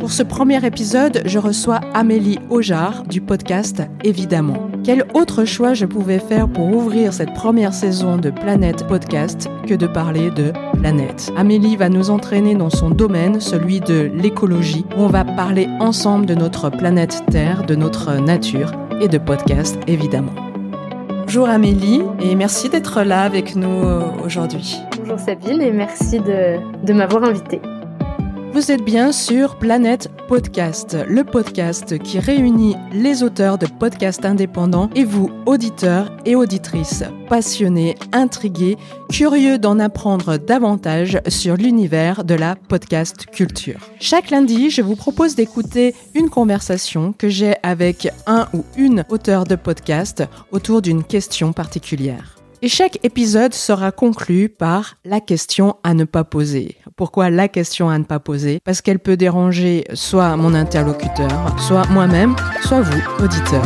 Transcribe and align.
Pour 0.00 0.12
ce 0.12 0.22
premier 0.22 0.64
épisode, 0.64 1.20
je 1.26 1.38
reçois 1.38 1.80
Amélie 1.92 2.38
Aujar 2.48 3.02
du 3.02 3.20
podcast 3.20 3.82
Évidemment. 4.02 4.70
Quel 4.82 5.04
autre 5.12 5.44
choix 5.44 5.74
je 5.74 5.84
pouvais 5.84 6.18
faire 6.18 6.48
pour 6.48 6.74
ouvrir 6.74 7.12
cette 7.12 7.34
première 7.34 7.74
saison 7.74 8.16
de 8.16 8.30
Planète 8.30 8.86
Podcast 8.86 9.50
que 9.68 9.74
de 9.74 9.86
parler 9.86 10.30
de 10.30 10.54
planète? 10.72 11.30
Amélie 11.36 11.76
va 11.76 11.90
nous 11.90 12.08
entraîner 12.08 12.54
dans 12.54 12.70
son 12.70 12.88
domaine, 12.88 13.40
celui 13.40 13.80
de 13.80 14.10
l'écologie, 14.14 14.86
où 14.96 15.02
on 15.02 15.08
va 15.08 15.22
parler 15.22 15.68
ensemble 15.80 16.24
de 16.24 16.34
notre 16.34 16.70
planète 16.70 17.22
Terre, 17.30 17.66
de 17.66 17.74
notre 17.74 18.14
nature 18.14 18.72
et 19.02 19.08
de 19.08 19.18
podcast 19.18 19.78
évidemment. 19.86 20.34
Bonjour 21.24 21.46
Amélie 21.46 22.00
et 22.20 22.34
merci 22.36 22.70
d'être 22.70 23.02
là 23.02 23.20
avec 23.20 23.54
nous 23.54 23.84
euh, 23.84 24.00
aujourd'hui. 24.24 24.78
Bonjour 24.98 25.18
Sabine 25.18 25.60
et 25.60 25.72
merci 25.72 26.20
de, 26.20 26.56
de 26.86 26.92
m'avoir 26.94 27.22
invitée. 27.24 27.60
Vous 28.60 28.70
êtes 28.70 28.84
bien 28.84 29.10
sur 29.10 29.56
Planète 29.56 30.10
Podcast, 30.28 30.94
le 31.08 31.24
podcast 31.24 31.98
qui 31.98 32.18
réunit 32.18 32.76
les 32.92 33.22
auteurs 33.22 33.56
de 33.56 33.64
podcasts 33.64 34.26
indépendants 34.26 34.90
et 34.94 35.02
vous, 35.02 35.30
auditeurs 35.46 36.14
et 36.26 36.36
auditrices, 36.36 37.04
passionnés, 37.30 37.94
intrigués, 38.12 38.76
curieux 39.10 39.56
d'en 39.56 39.78
apprendre 39.78 40.36
davantage 40.36 41.22
sur 41.26 41.56
l'univers 41.56 42.22
de 42.22 42.34
la 42.34 42.54
podcast 42.54 43.24
culture. 43.32 43.80
Chaque 43.98 44.28
lundi, 44.28 44.68
je 44.68 44.82
vous 44.82 44.94
propose 44.94 45.34
d'écouter 45.36 45.94
une 46.14 46.28
conversation 46.28 47.14
que 47.16 47.30
j'ai 47.30 47.54
avec 47.62 48.12
un 48.26 48.46
ou 48.52 48.66
une 48.76 49.06
auteur 49.08 49.44
de 49.44 49.54
podcast 49.54 50.22
autour 50.52 50.82
d'une 50.82 51.02
question 51.02 51.54
particulière. 51.54 52.39
Et 52.62 52.68
chaque 52.68 52.98
épisode 53.02 53.54
sera 53.54 53.90
conclu 53.90 54.50
par 54.50 54.96
la 55.06 55.20
question 55.20 55.76
à 55.82 55.94
ne 55.94 56.04
pas 56.04 56.24
poser. 56.24 56.76
Pourquoi 56.94 57.30
la 57.30 57.48
question 57.48 57.88
à 57.88 57.98
ne 57.98 58.04
pas 58.04 58.20
poser? 58.20 58.60
Parce 58.62 58.82
qu'elle 58.82 58.98
peut 58.98 59.16
déranger 59.16 59.86
soit 59.94 60.36
mon 60.36 60.52
interlocuteur, 60.52 61.58
soit 61.58 61.88
moi-même, 61.88 62.36
soit 62.62 62.82
vous, 62.82 63.24
auditeur. 63.24 63.64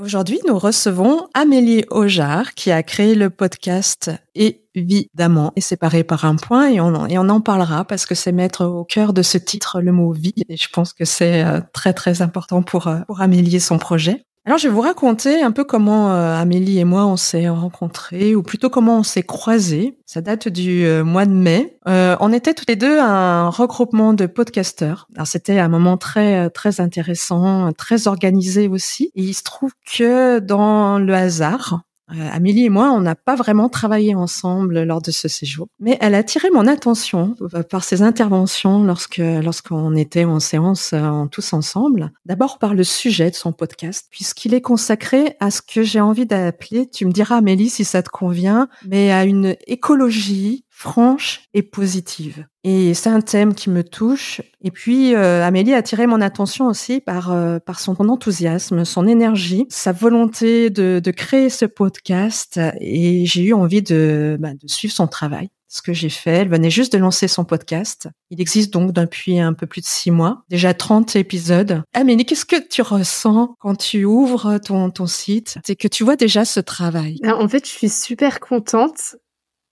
Aujourd'hui, 0.00 0.40
nous 0.48 0.58
recevons 0.58 1.28
Amélie 1.34 1.84
Aujar 1.90 2.54
qui 2.54 2.70
a 2.70 2.82
créé 2.82 3.14
le 3.14 3.28
podcast 3.28 4.12
Évidemment 4.34 5.52
et 5.56 5.60
séparé 5.60 6.04
par 6.04 6.24
un 6.24 6.36
point 6.36 6.70
et 6.70 6.80
on, 6.80 6.94
en, 6.94 7.40
parlera 7.42 7.84
parce 7.84 8.06
que 8.06 8.14
c'est 8.14 8.32
mettre 8.32 8.64
au 8.64 8.84
cœur 8.84 9.12
de 9.12 9.20
ce 9.20 9.36
titre 9.36 9.82
le 9.82 9.92
mot 9.92 10.12
vie 10.12 10.32
et 10.48 10.56
je 10.56 10.68
pense 10.72 10.94
que 10.94 11.04
c'est 11.04 11.44
euh, 11.44 11.60
très 11.74 11.92
très 11.92 12.22
important 12.22 12.62
pour, 12.62 12.88
euh, 12.88 13.00
pour 13.06 13.20
Amélie 13.20 13.60
son 13.60 13.78
projet. 13.78 14.24
Alors, 14.46 14.58
je 14.58 14.68
vais 14.68 14.74
vous 14.74 14.82
raconter 14.82 15.42
un 15.42 15.52
peu 15.52 15.64
comment 15.64 16.12
euh, 16.12 16.36
Amélie 16.36 16.78
et 16.78 16.84
moi 16.84 17.06
on 17.06 17.16
s'est 17.16 17.48
rencontrés, 17.48 18.34
ou 18.34 18.42
plutôt 18.42 18.68
comment 18.68 18.98
on 18.98 19.02
s'est 19.02 19.22
croisés. 19.22 19.98
Ça 20.04 20.20
date 20.20 20.48
du 20.48 20.84
euh, 20.84 21.02
mois 21.02 21.24
de 21.24 21.32
mai. 21.32 21.78
Euh, 21.88 22.14
on 22.20 22.30
était 22.30 22.52
tous 22.52 22.66
les 22.68 22.76
deux 22.76 23.00
un 23.00 23.48
regroupement 23.48 24.12
de 24.12 24.26
podcasteurs. 24.26 25.08
Alors, 25.14 25.26
c'était 25.26 25.58
un 25.60 25.68
moment 25.68 25.96
très 25.96 26.50
très 26.50 26.82
intéressant, 26.82 27.72
très 27.72 28.06
organisé 28.06 28.68
aussi. 28.68 29.12
Et 29.14 29.22
il 29.22 29.32
se 29.32 29.44
trouve 29.44 29.72
que 29.96 30.40
dans 30.40 30.98
le 30.98 31.14
hasard, 31.14 31.80
euh, 32.10 32.28
Amélie 32.32 32.66
et 32.66 32.70
moi, 32.70 32.90
on 32.92 33.00
n'a 33.00 33.14
pas 33.14 33.34
vraiment 33.34 33.70
travaillé 33.70 34.14
ensemble 34.14 34.82
lors 34.82 35.00
de 35.00 35.10
ce 35.10 35.26
séjour, 35.26 35.68
mais 35.80 35.96
elle 36.00 36.14
a 36.14 36.18
attiré 36.18 36.50
mon 36.50 36.66
attention 36.66 37.34
euh, 37.54 37.62
par 37.62 37.82
ses 37.82 38.02
interventions 38.02 38.84
lorsque 38.84 39.18
lorsqu'on 39.18 39.96
était 39.96 40.24
en 40.24 40.38
séance 40.38 40.92
euh, 40.92 41.00
en 41.00 41.28
tous 41.28 41.54
ensemble. 41.54 42.12
D'abord 42.26 42.58
par 42.58 42.74
le 42.74 42.84
sujet 42.84 43.30
de 43.30 43.34
son 43.34 43.52
podcast, 43.52 44.06
puisqu'il 44.10 44.52
est 44.52 44.60
consacré 44.60 45.36
à 45.40 45.50
ce 45.50 45.62
que 45.62 45.82
j'ai 45.82 46.00
envie 46.00 46.26
d'appeler, 46.26 46.88
tu 46.90 47.06
me 47.06 47.12
diras 47.12 47.36
Amélie 47.36 47.70
si 47.70 47.84
ça 47.84 48.02
te 48.02 48.10
convient, 48.10 48.68
mais 48.86 49.10
à 49.10 49.24
une 49.24 49.56
écologie 49.66 50.64
franche 50.76 51.42
et 51.54 51.62
positive. 51.62 52.46
Et 52.64 52.94
c'est 52.94 53.08
un 53.08 53.20
thème 53.20 53.54
qui 53.54 53.70
me 53.70 53.84
touche. 53.84 54.42
Et 54.60 54.72
puis, 54.72 55.14
euh, 55.14 55.44
Amélie 55.44 55.72
a 55.72 55.76
attiré 55.76 56.08
mon 56.08 56.20
attention 56.20 56.66
aussi 56.66 57.00
par, 57.00 57.32
euh, 57.32 57.58
par 57.60 57.78
son 57.78 57.94
enthousiasme, 58.08 58.84
son 58.84 59.06
énergie, 59.06 59.66
sa 59.68 59.92
volonté 59.92 60.70
de, 60.70 61.00
de 61.02 61.10
créer 61.12 61.48
ce 61.48 61.64
podcast. 61.64 62.58
Et 62.80 63.24
j'ai 63.24 63.44
eu 63.44 63.52
envie 63.52 63.82
de, 63.82 64.36
bah, 64.40 64.52
de 64.52 64.66
suivre 64.66 64.92
son 64.92 65.06
travail. 65.06 65.48
Ce 65.68 65.82
que 65.82 65.92
j'ai 65.92 66.08
fait, 66.08 66.30
elle 66.30 66.48
venait 66.48 66.70
juste 66.70 66.92
de 66.92 66.98
lancer 66.98 67.26
son 67.26 67.44
podcast. 67.44 68.08
Il 68.30 68.40
existe 68.40 68.72
donc 68.72 68.92
depuis 68.92 69.40
un 69.40 69.54
peu 69.54 69.66
plus 69.66 69.80
de 69.80 69.86
six 69.86 70.12
mois, 70.12 70.44
déjà 70.48 70.72
30 70.72 71.16
épisodes. 71.16 71.82
Amélie, 71.94 72.24
qu'est-ce 72.24 72.44
que 72.44 72.64
tu 72.68 72.80
ressens 72.80 73.56
quand 73.58 73.74
tu 73.74 74.04
ouvres 74.04 74.58
ton, 74.58 74.90
ton 74.90 75.06
site? 75.06 75.56
C'est 75.66 75.74
que 75.74 75.88
tu 75.88 76.04
vois 76.04 76.14
déjà 76.14 76.44
ce 76.44 76.60
travail. 76.60 77.18
En 77.24 77.48
fait, 77.48 77.66
je 77.66 77.72
suis 77.72 77.88
super 77.88 78.38
contente 78.38 79.16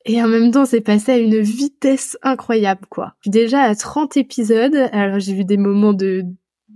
et 0.05 0.23
en 0.23 0.29
même 0.29 0.51
temps, 0.51 0.65
c'est 0.65 0.81
passé 0.81 1.13
à 1.13 1.19
une 1.19 1.41
vitesse 1.41 2.19
incroyable, 2.23 2.87
quoi. 2.89 3.15
Déjà 3.27 3.63
à 3.63 3.75
30 3.75 4.17
épisodes, 4.17 4.77
alors 4.93 5.21
j'ai 5.21 5.35
vu 5.35 5.45
des 5.45 5.57
moments 5.57 5.93
de, 5.93 6.25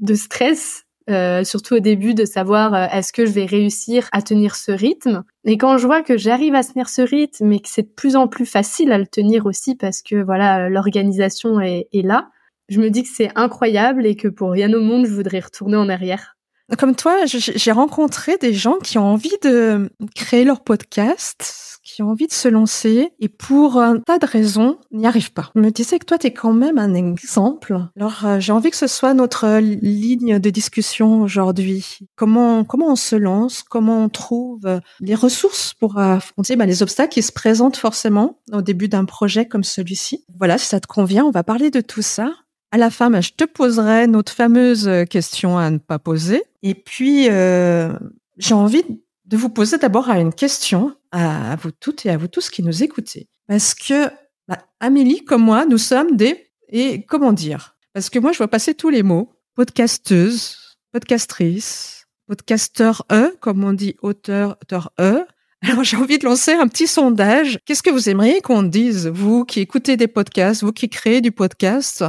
de 0.00 0.14
stress, 0.14 0.84
euh, 1.08 1.44
surtout 1.44 1.74
au 1.74 1.80
début, 1.80 2.14
de 2.14 2.24
savoir 2.24 2.74
euh, 2.74 2.86
est-ce 2.92 3.12
que 3.12 3.26
je 3.26 3.32
vais 3.32 3.46
réussir 3.46 4.08
à 4.12 4.22
tenir 4.22 4.56
ce 4.56 4.72
rythme. 4.72 5.24
Et 5.44 5.56
quand 5.56 5.78
je 5.78 5.86
vois 5.86 6.02
que 6.02 6.16
j'arrive 6.16 6.54
à 6.54 6.64
tenir 6.64 6.88
ce 6.88 7.02
rythme 7.02 7.52
et 7.52 7.60
que 7.60 7.68
c'est 7.68 7.82
de 7.82 7.94
plus 7.94 8.16
en 8.16 8.28
plus 8.28 8.46
facile 8.46 8.92
à 8.92 8.98
le 8.98 9.06
tenir 9.06 9.46
aussi 9.46 9.76
parce 9.76 10.02
que 10.02 10.16
voilà 10.16 10.68
l'organisation 10.68 11.60
est, 11.60 11.88
est 11.92 12.02
là, 12.02 12.30
je 12.68 12.80
me 12.80 12.90
dis 12.90 13.04
que 13.04 13.08
c'est 13.08 13.30
incroyable 13.36 14.06
et 14.06 14.16
que 14.16 14.28
pour 14.28 14.50
rien 14.50 14.72
au 14.72 14.80
monde, 14.80 15.06
je 15.06 15.12
voudrais 15.12 15.40
retourner 15.40 15.76
en 15.76 15.88
arrière. 15.88 16.35
Comme 16.78 16.96
toi, 16.96 17.24
j'ai 17.26 17.72
rencontré 17.72 18.38
des 18.38 18.52
gens 18.52 18.78
qui 18.82 18.98
ont 18.98 19.04
envie 19.04 19.36
de 19.42 19.88
créer 20.16 20.44
leur 20.44 20.62
podcast, 20.62 21.76
qui 21.86 22.02
ont 22.02 22.10
envie 22.10 22.26
de 22.26 22.32
se 22.32 22.48
lancer 22.48 23.12
et 23.20 23.28
pour 23.28 23.78
un 23.78 24.00
tas 24.00 24.18
de 24.18 24.26
raisons 24.26 24.78
n'y 24.90 25.06
arrivent 25.06 25.32
pas. 25.32 25.50
Je 25.54 25.60
me 25.60 25.70
disais 25.70 25.98
que 26.00 26.04
toi, 26.04 26.18
tu 26.18 26.26
es 26.26 26.32
quand 26.32 26.52
même 26.52 26.78
un 26.78 26.92
exemple. 26.94 27.78
Alors, 27.96 28.26
euh, 28.26 28.40
j'ai 28.40 28.52
envie 28.52 28.70
que 28.70 28.76
ce 28.76 28.88
soit 28.88 29.14
notre 29.14 29.60
ligne 29.60 30.40
de 30.40 30.50
discussion 30.50 31.22
aujourd'hui. 31.22 31.98
Comment, 32.16 32.64
comment 32.64 32.88
on 32.90 32.96
se 32.96 33.14
lance, 33.14 33.62
comment 33.62 34.02
on 34.02 34.08
trouve 34.08 34.80
les 35.00 35.14
ressources 35.14 35.72
pour 35.74 35.98
affronter 35.98 36.56
bah, 36.56 36.66
les 36.66 36.82
obstacles 36.82 37.14
qui 37.14 37.22
se 37.22 37.32
présentent 37.32 37.76
forcément 37.76 38.40
au 38.52 38.62
début 38.62 38.88
d'un 38.88 39.04
projet 39.04 39.46
comme 39.46 39.64
celui-ci? 39.64 40.24
Voilà, 40.36 40.58
si 40.58 40.66
ça 40.66 40.80
te 40.80 40.88
convient, 40.88 41.24
on 41.24 41.30
va 41.30 41.44
parler 41.44 41.70
de 41.70 41.80
tout 41.80 42.02
ça. 42.02 42.32
À 42.72 42.78
la 42.78 42.90
fin, 42.90 43.10
bah, 43.10 43.20
je 43.20 43.30
te 43.30 43.44
poserai 43.44 44.08
notre 44.08 44.32
fameuse 44.32 44.90
question 45.08 45.56
à 45.56 45.70
ne 45.70 45.78
pas 45.78 46.00
poser. 46.00 46.42
Et 46.68 46.74
puis, 46.74 47.28
euh, 47.30 47.92
j'ai 48.38 48.54
envie 48.54 48.82
de 49.24 49.36
vous 49.36 49.50
poser 49.50 49.78
d'abord 49.78 50.08
une 50.10 50.34
question 50.34 50.96
à, 51.12 51.54
vous 51.54 51.70
toutes 51.70 52.04
et 52.06 52.10
à 52.10 52.16
vous 52.16 52.26
tous 52.26 52.50
qui 52.50 52.64
nous 52.64 52.82
écoutez. 52.82 53.28
Parce 53.46 53.72
que 53.72 54.08
bah, 54.48 54.58
Amélie, 54.80 55.24
comme 55.24 55.42
moi, 55.42 55.64
nous 55.64 55.78
sommes 55.78 56.16
des... 56.16 56.50
Et 56.68 57.04
comment 57.06 57.32
dire? 57.32 57.76
Parce 57.92 58.10
que 58.10 58.18
moi, 58.18 58.32
je 58.32 58.38
vois 58.38 58.48
passer 58.48 58.74
tous 58.74 58.90
les 58.90 59.04
mots. 59.04 59.32
Podcasteuse, 59.54 60.76
podcastrice, 60.90 62.08
podcasteur 62.26 63.06
E, 63.12 63.36
comme 63.38 63.62
on 63.62 63.72
dit 63.72 63.94
auteur, 64.02 64.58
auteur 64.60 64.90
E. 65.00 65.24
Alors 65.62 65.84
j'ai 65.84 65.96
envie 65.96 66.18
de 66.18 66.24
lancer 66.24 66.52
un 66.52 66.66
petit 66.66 66.88
sondage. 66.88 67.60
Qu'est-ce 67.64 67.84
que 67.84 67.90
vous 67.90 68.08
aimeriez 68.08 68.40
qu'on 68.40 68.64
dise, 68.64 69.06
vous 69.06 69.44
qui 69.44 69.60
écoutez 69.60 69.96
des 69.96 70.08
podcasts, 70.08 70.64
vous 70.64 70.72
qui 70.72 70.88
créez 70.88 71.20
du 71.20 71.30
podcast? 71.30 72.04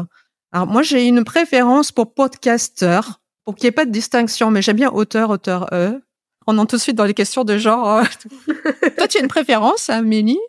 Alors 0.51 0.65
moi 0.65 0.81
j'ai 0.81 1.05
une 1.05 1.23
préférence 1.23 1.91
pour 1.91 2.15
podcasteur, 2.15 3.21
pour 3.47 3.55
qu'il 3.55 3.67
n'y 3.67 3.69
ait 3.69 3.71
pas 3.71 3.85
de 3.85 3.91
distinction, 3.91 4.51
mais 4.51 4.61
j'aime 4.61 4.75
bien 4.75 4.91
auteur, 4.91 5.29
auteur 5.29 5.69
E 5.71 6.01
on 6.47 6.57
entre 6.57 6.71
tout 6.71 6.75
de 6.75 6.81
suite 6.81 6.97
dans 6.97 7.05
les 7.05 7.13
questions 7.13 7.45
de 7.45 7.57
genre. 7.57 7.87
Euh, 7.87 8.03
Toi, 8.97 9.07
tu 9.07 9.17
as 9.17 9.21
une 9.21 9.29
préférence, 9.29 9.89
Amélie 9.89 10.39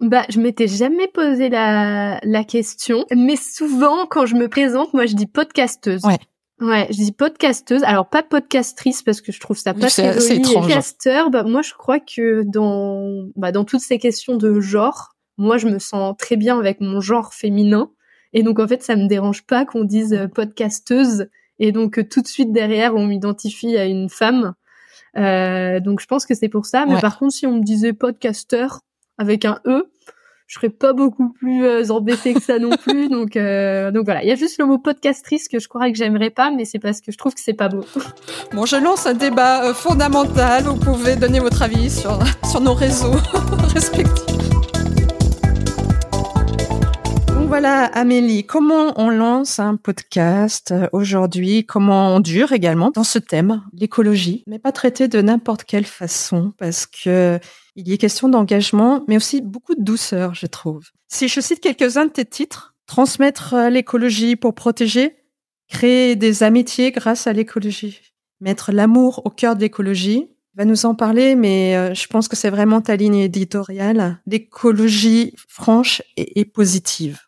bah, 0.00 0.24
je 0.28 0.40
m'étais 0.40 0.66
jamais 0.66 1.06
posé 1.06 1.48
la, 1.48 2.18
la 2.22 2.44
question, 2.44 3.06
mais 3.14 3.36
souvent 3.36 4.06
quand 4.06 4.26
je 4.26 4.34
me 4.34 4.46
présente, 4.48 4.92
moi 4.92 5.06
je 5.06 5.14
dis 5.14 5.26
podcasteuse. 5.26 6.02
Ouais. 6.04 6.18
Ouais, 6.60 6.86
je 6.90 6.96
dis 6.96 7.12
podcasteuse. 7.12 7.82
Alors 7.84 8.10
pas 8.10 8.22
podcastrice 8.22 9.02
parce 9.02 9.22
que 9.22 9.32
je 9.32 9.40
trouve 9.40 9.56
ça 9.56 9.72
pas 9.72 9.86
très 9.86 10.20
joli. 10.20 10.42
Podcasteur, 10.42 11.30
bah 11.30 11.44
moi 11.44 11.62
je 11.62 11.72
crois 11.74 12.00
que 12.00 12.42
dans 12.42 13.28
bah 13.36 13.52
dans 13.52 13.64
toutes 13.64 13.80
ces 13.80 13.98
questions 13.98 14.36
de 14.36 14.60
genre, 14.60 15.14
moi 15.38 15.56
je 15.58 15.68
me 15.68 15.78
sens 15.78 16.14
très 16.18 16.36
bien 16.36 16.58
avec 16.58 16.80
mon 16.80 17.00
genre 17.00 17.32
féminin 17.32 17.90
et 18.34 18.42
donc 18.42 18.58
en 18.58 18.68
fait 18.68 18.82
ça 18.82 18.96
me 18.96 19.06
dérange 19.06 19.46
pas 19.46 19.64
qu'on 19.64 19.84
dise 19.84 20.12
euh, 20.12 20.28
podcasteuse 20.28 21.28
et 21.58 21.72
donc 21.72 22.08
tout 22.08 22.22
de 22.22 22.26
suite 22.26 22.52
derrière 22.52 22.94
on 22.94 23.06
m'identifie 23.06 23.76
à 23.76 23.86
une 23.86 24.08
femme. 24.08 24.54
Euh, 25.16 25.80
donc 25.80 26.00
je 26.00 26.06
pense 26.06 26.26
que 26.26 26.34
c'est 26.34 26.48
pour 26.48 26.66
ça. 26.66 26.86
Mais 26.86 27.00
par 27.00 27.18
contre, 27.18 27.34
si 27.34 27.46
on 27.46 27.56
me 27.56 27.62
disait 27.62 27.92
podcaster 27.92 28.66
avec 29.18 29.44
un 29.44 29.60
E, 29.66 29.90
je 30.46 30.54
serais 30.54 30.68
pas 30.68 30.92
beaucoup 30.92 31.30
plus 31.30 31.64
euh, 31.64 31.90
embêtée 31.90 32.34
que 32.34 32.42
ça 32.42 32.58
non 32.58 32.70
plus. 32.82 33.08
Donc, 33.08 33.36
euh, 33.36 33.90
donc 33.90 34.04
voilà, 34.04 34.22
il 34.22 34.28
y 34.28 34.32
a 34.32 34.36
juste 34.36 34.58
le 34.58 34.66
mot 34.66 34.78
podcastrice 34.78 35.48
que 35.48 35.58
je 35.58 35.68
crois 35.68 35.90
que 35.90 35.96
j'aimerais 35.96 36.30
pas, 36.30 36.50
mais 36.50 36.64
c'est 36.64 36.78
parce 36.78 37.00
que 37.00 37.12
je 37.12 37.18
trouve 37.18 37.34
que 37.34 37.40
c'est 37.40 37.54
pas 37.54 37.68
beau. 37.68 37.84
Bon, 38.52 38.64
je 38.64 38.76
lance 38.76 39.06
un 39.06 39.14
débat 39.14 39.64
euh, 39.64 39.74
fondamental. 39.74 40.64
Vous 40.64 40.76
pouvez 40.76 41.16
donner 41.16 41.40
votre 41.40 41.62
avis 41.62 41.90
sur, 41.90 42.18
sur 42.50 42.60
nos 42.60 42.74
réseaux 42.74 43.16
respectifs. 43.74 44.45
Voilà, 47.58 47.86
Amélie, 47.86 48.44
comment 48.44 48.92
on 49.00 49.08
lance 49.08 49.60
un 49.60 49.76
podcast 49.76 50.72
euh, 50.72 50.88
aujourd'hui? 50.92 51.64
Comment 51.64 52.14
on 52.14 52.20
dure 52.20 52.52
également 52.52 52.90
dans 52.90 53.02
ce 53.02 53.18
thème, 53.18 53.62
l'écologie, 53.72 54.44
mais 54.46 54.58
pas 54.58 54.72
traité 54.72 55.08
de 55.08 55.22
n'importe 55.22 55.64
quelle 55.64 55.86
façon, 55.86 56.52
parce 56.58 56.84
que 56.84 57.40
il 57.74 57.88
y 57.88 57.94
est 57.94 57.96
question 57.96 58.28
d'engagement, 58.28 59.04
mais 59.08 59.16
aussi 59.16 59.40
beaucoup 59.40 59.74
de 59.74 59.82
douceur, 59.82 60.34
je 60.34 60.44
trouve. 60.44 60.90
Si 61.08 61.28
je 61.28 61.40
cite 61.40 61.60
quelques-uns 61.60 62.04
de 62.04 62.10
tes 62.10 62.26
titres, 62.26 62.74
transmettre 62.86 63.54
euh, 63.54 63.70
l'écologie 63.70 64.36
pour 64.36 64.54
protéger, 64.54 65.16
créer 65.66 66.14
des 66.14 66.42
amitiés 66.42 66.92
grâce 66.92 67.26
à 67.26 67.32
l'écologie, 67.32 68.02
mettre 68.42 68.70
l'amour 68.70 69.22
au 69.24 69.30
cœur 69.30 69.56
de 69.56 69.62
l'écologie, 69.62 70.28
va 70.56 70.64
nous 70.64 70.86
en 70.86 70.94
parler, 70.94 71.36
mais 71.36 71.76
euh, 71.76 71.94
je 71.94 72.06
pense 72.06 72.28
que 72.28 72.36
c'est 72.36 72.50
vraiment 72.50 72.80
ta 72.80 72.96
ligne 72.96 73.16
éditoriale 73.16 74.20
l'écologie 74.26 75.34
franche 75.48 76.02
et, 76.16 76.44
positive. 76.44 77.20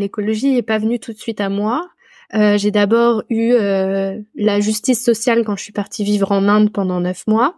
L'écologie 0.00 0.52
n'est 0.52 0.62
pas 0.62 0.78
venue 0.78 0.98
tout 0.98 1.12
de 1.12 1.18
suite 1.18 1.40
à 1.40 1.48
moi. 1.48 1.88
Euh, 2.34 2.58
j'ai 2.58 2.70
d'abord 2.70 3.22
eu 3.28 3.52
euh, 3.52 4.18
la 4.34 4.60
justice 4.60 5.04
sociale 5.04 5.44
quand 5.44 5.56
je 5.56 5.62
suis 5.62 5.72
partie 5.72 6.04
vivre 6.04 6.32
en 6.32 6.48
Inde 6.48 6.72
pendant 6.72 7.00
neuf 7.00 7.26
mois, 7.26 7.56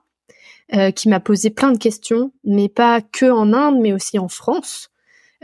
qui 0.96 1.10
m'a 1.10 1.20
posé 1.20 1.50
plein 1.50 1.70
de 1.70 1.76
questions, 1.76 2.32
mais 2.44 2.70
pas 2.70 3.02
que 3.02 3.30
en 3.30 3.52
Inde, 3.52 3.78
mais 3.78 3.92
aussi 3.92 4.18
en 4.18 4.28
France, 4.28 4.88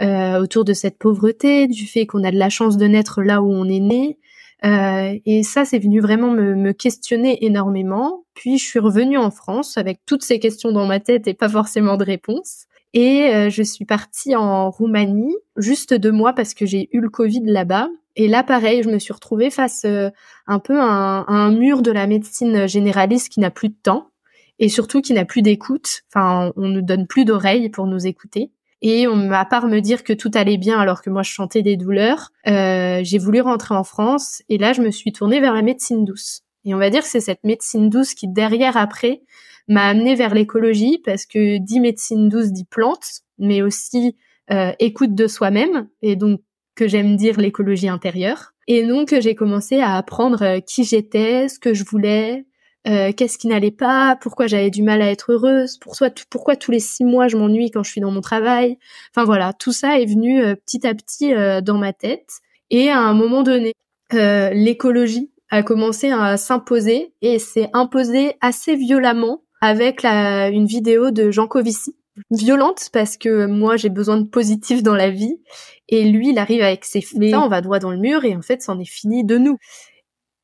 autour 0.01 0.65
de 0.65 0.73
cette 0.73 0.97
pauvreté, 0.97 1.67
du 1.67 1.87
fait 1.87 2.07
qu'on 2.07 2.25
a 2.25 2.31
de 2.31 2.39
la 2.39 2.49
chance 2.49 2.79
de 2.79 2.87
naître 2.87 3.21
là 3.23 3.43
où 3.43 3.53
on 3.53 3.69
est 3.69 3.81
né, 3.81 4.19
euh, 4.65 5.19
et 5.25 5.43
ça, 5.43 5.65
c'est 5.65 5.79
venu 5.79 6.01
vraiment 6.01 6.31
me, 6.31 6.55
me, 6.55 6.73
questionner 6.73 7.45
énormément. 7.45 8.25
Puis 8.35 8.59
je 8.59 8.65
suis 8.65 8.79
revenue 8.79 9.19
en 9.19 9.31
France 9.31 9.77
avec 9.79 10.01
toutes 10.05 10.23
ces 10.23 10.41
questions 10.41 10.73
dans 10.73 10.87
ma 10.87 11.01
tête 11.01 11.29
et 11.29 11.35
pas 11.35 11.49
forcément 11.49 11.97
de 11.97 12.05
réponse. 12.05 12.67
Et 12.95 13.31
euh, 13.35 13.51
je 13.51 13.63
suis 13.63 13.85
partie 13.85 14.35
en 14.35 14.71
Roumanie 14.71 15.37
juste 15.57 15.95
deux 15.95 16.13
mois 16.13 16.33
parce 16.33 16.55
que 16.55 16.67
j'ai 16.67 16.89
eu 16.93 17.01
le 17.01 17.11
Covid 17.11 17.43
là-bas. 17.45 17.89
Et 18.17 18.29
là, 18.29 18.43
pareil, 18.43 18.83
je 18.83 18.89
me 18.89 18.99
suis 18.99 19.13
retrouvée 19.13 19.51
face 19.51 19.83
euh, 19.85 20.11
un 20.47 20.59
peu 20.59 20.81
à 20.81 20.85
un, 21.29 21.53
mur 21.53 21.83
de 21.83 21.93
la 21.93 22.07
médecine 22.07 22.67
généraliste 22.67 23.29
qui 23.29 23.41
n'a 23.41 23.51
plus 23.51 23.69
de 23.69 23.77
temps 23.81 24.11
et 24.59 24.69
surtout 24.69 25.01
qui 25.01 25.13
n'a 25.13 25.25
plus 25.25 25.43
d'écoute. 25.43 26.03
Enfin, 26.13 26.53
on 26.57 26.69
ne 26.69 26.81
donne 26.81 27.07
plus 27.07 27.25
d'oreilles 27.25 27.69
pour 27.69 27.87
nous 27.87 28.07
écouter. 28.07 28.51
Et 28.81 29.07
on, 29.09 29.31
à 29.33 29.45
part 29.45 29.67
me 29.67 29.81
dire 29.81 30.05
que 30.05 30.13
tout 30.13 30.31
allait 30.35 30.57
bien 30.57 30.79
alors 30.79 31.03
que 31.03 31.11
moi 31.11 31.23
je 31.23 31.31
chantais 31.31 31.63
des 31.63 31.77
douleurs, 31.77 32.31
euh, 32.47 33.01
j'ai 33.03 33.19
voulu 33.19 33.41
rentrer 33.41 33.75
en 33.75 33.83
France 33.83 34.43
et 34.49 34.57
là 34.57 34.73
je 34.73 34.83
me 34.83 34.91
suis 34.93 35.13
tournée 35.13 35.41
vers 35.41 35.53
la 35.53 35.63
médecine 35.63 36.05
douce. 36.05 36.43
Et 36.65 36.75
on 36.75 36.79
va 36.79 36.91
dire 36.91 37.03
que 37.03 37.09
c'est 37.09 37.21
cette 37.21 37.45
médecine 37.45 37.89
douce 37.89 38.15
qui 38.15 38.29
derrière 38.29 38.77
après 38.77 39.23
m'a 39.69 39.87
amenée 39.87 40.15
vers 40.15 40.35
l'écologie 40.35 41.01
parce 41.05 41.27
que 41.27 41.59
dit 41.59 41.81
médecine 41.81 42.29
douce 42.29 42.53
dit 42.53 42.65
plante, 42.65 43.23
mais 43.39 43.63
aussi 43.63 44.17
euh, 44.51 44.73
écoute 44.79 45.15
de 45.15 45.27
soi-même 45.27 45.89
et 46.03 46.17
donc 46.17 46.41
que 46.75 46.89
j'aime 46.89 47.17
dire 47.17 47.39
l'écologie 47.39 47.89
intérieure. 47.89 48.55
Et 48.67 48.87
donc 48.87 49.15
j'ai 49.21 49.35
commencé 49.35 49.81
à 49.81 49.97
apprendre 49.97 50.43
euh, 50.43 50.61
qui 50.61 50.85
j'étais, 50.85 51.49
ce 51.49 51.59
que 51.59 51.75
je 51.75 51.85
voulais, 51.85 52.47
euh, 52.87 53.13
qu'est-ce 53.13 53.37
qui 53.37 53.47
n'allait 53.47 53.71
pas, 53.71 54.17
pourquoi 54.17 54.47
j'avais 54.47 54.71
du 54.71 54.83
mal 54.83 55.03
à 55.03 55.11
être 55.11 55.33
heureuse, 55.33 55.77
pourquoi, 55.79 56.09
pourquoi 56.31 56.57
tous 56.57 56.71
les 56.71 56.81
six 56.81 57.05
mois 57.05 57.29
je 57.29 57.37
m'ennuie 57.37 57.71
quand 57.71 57.83
je 57.83 57.91
suis 57.91 58.01
dans 58.01 58.11
mon 58.11 58.23
travail. 58.23 58.79
Enfin 59.15 59.25
voilà, 59.25 59.53
tout 59.53 59.73
ça 59.73 60.01
est 60.01 60.07
venu 60.07 60.41
petit 60.57 60.87
à 60.87 60.95
petit 60.95 61.33
dans 61.63 61.77
ma 61.79 61.93
tête. 61.93 62.31
Et 62.71 62.89
à 62.89 63.01
un 63.01 63.15
moment 63.15 63.43
donné, 63.43 63.73
l'écologie 64.13 65.31
a 65.51 65.63
commencé 65.63 66.11
à 66.11 66.37
s'imposer 66.37 67.15
et 67.23 67.39
s'est 67.39 67.71
imposée 67.73 68.35
assez 68.41 68.77
violemment 68.77 69.43
avec 69.61 70.03
la, 70.03 70.49
une 70.49 70.67
vidéo 70.67 71.11
de 71.11 71.31
Jean 71.31 71.47
Covici. 71.47 71.97
Violente 72.33 72.91
parce 72.93 73.17
que 73.17 73.47
moi 73.47 73.77
j'ai 73.77 73.91
besoin 73.91 74.17
de 74.17 74.27
positif 74.27 74.83
dans 74.83 74.97
la 74.97 75.09
vie 75.09 75.41
et 75.89 76.05
lui 76.05 76.31
il 76.31 76.39
arrive 76.39 76.63
avec 76.63 76.85
ses 76.85 77.01
faits, 77.01 77.35
on 77.35 77.49
va 77.49 77.61
droit 77.61 77.79
dans 77.79 77.93
le 77.93 77.97
mur 77.97 78.25
et 78.25 78.35
en 78.35 78.43
fait 78.43 78.61
c'en 78.61 78.81
est 78.81 78.91
fini 78.91 79.25
de 79.25 79.39
nous. 79.39 79.57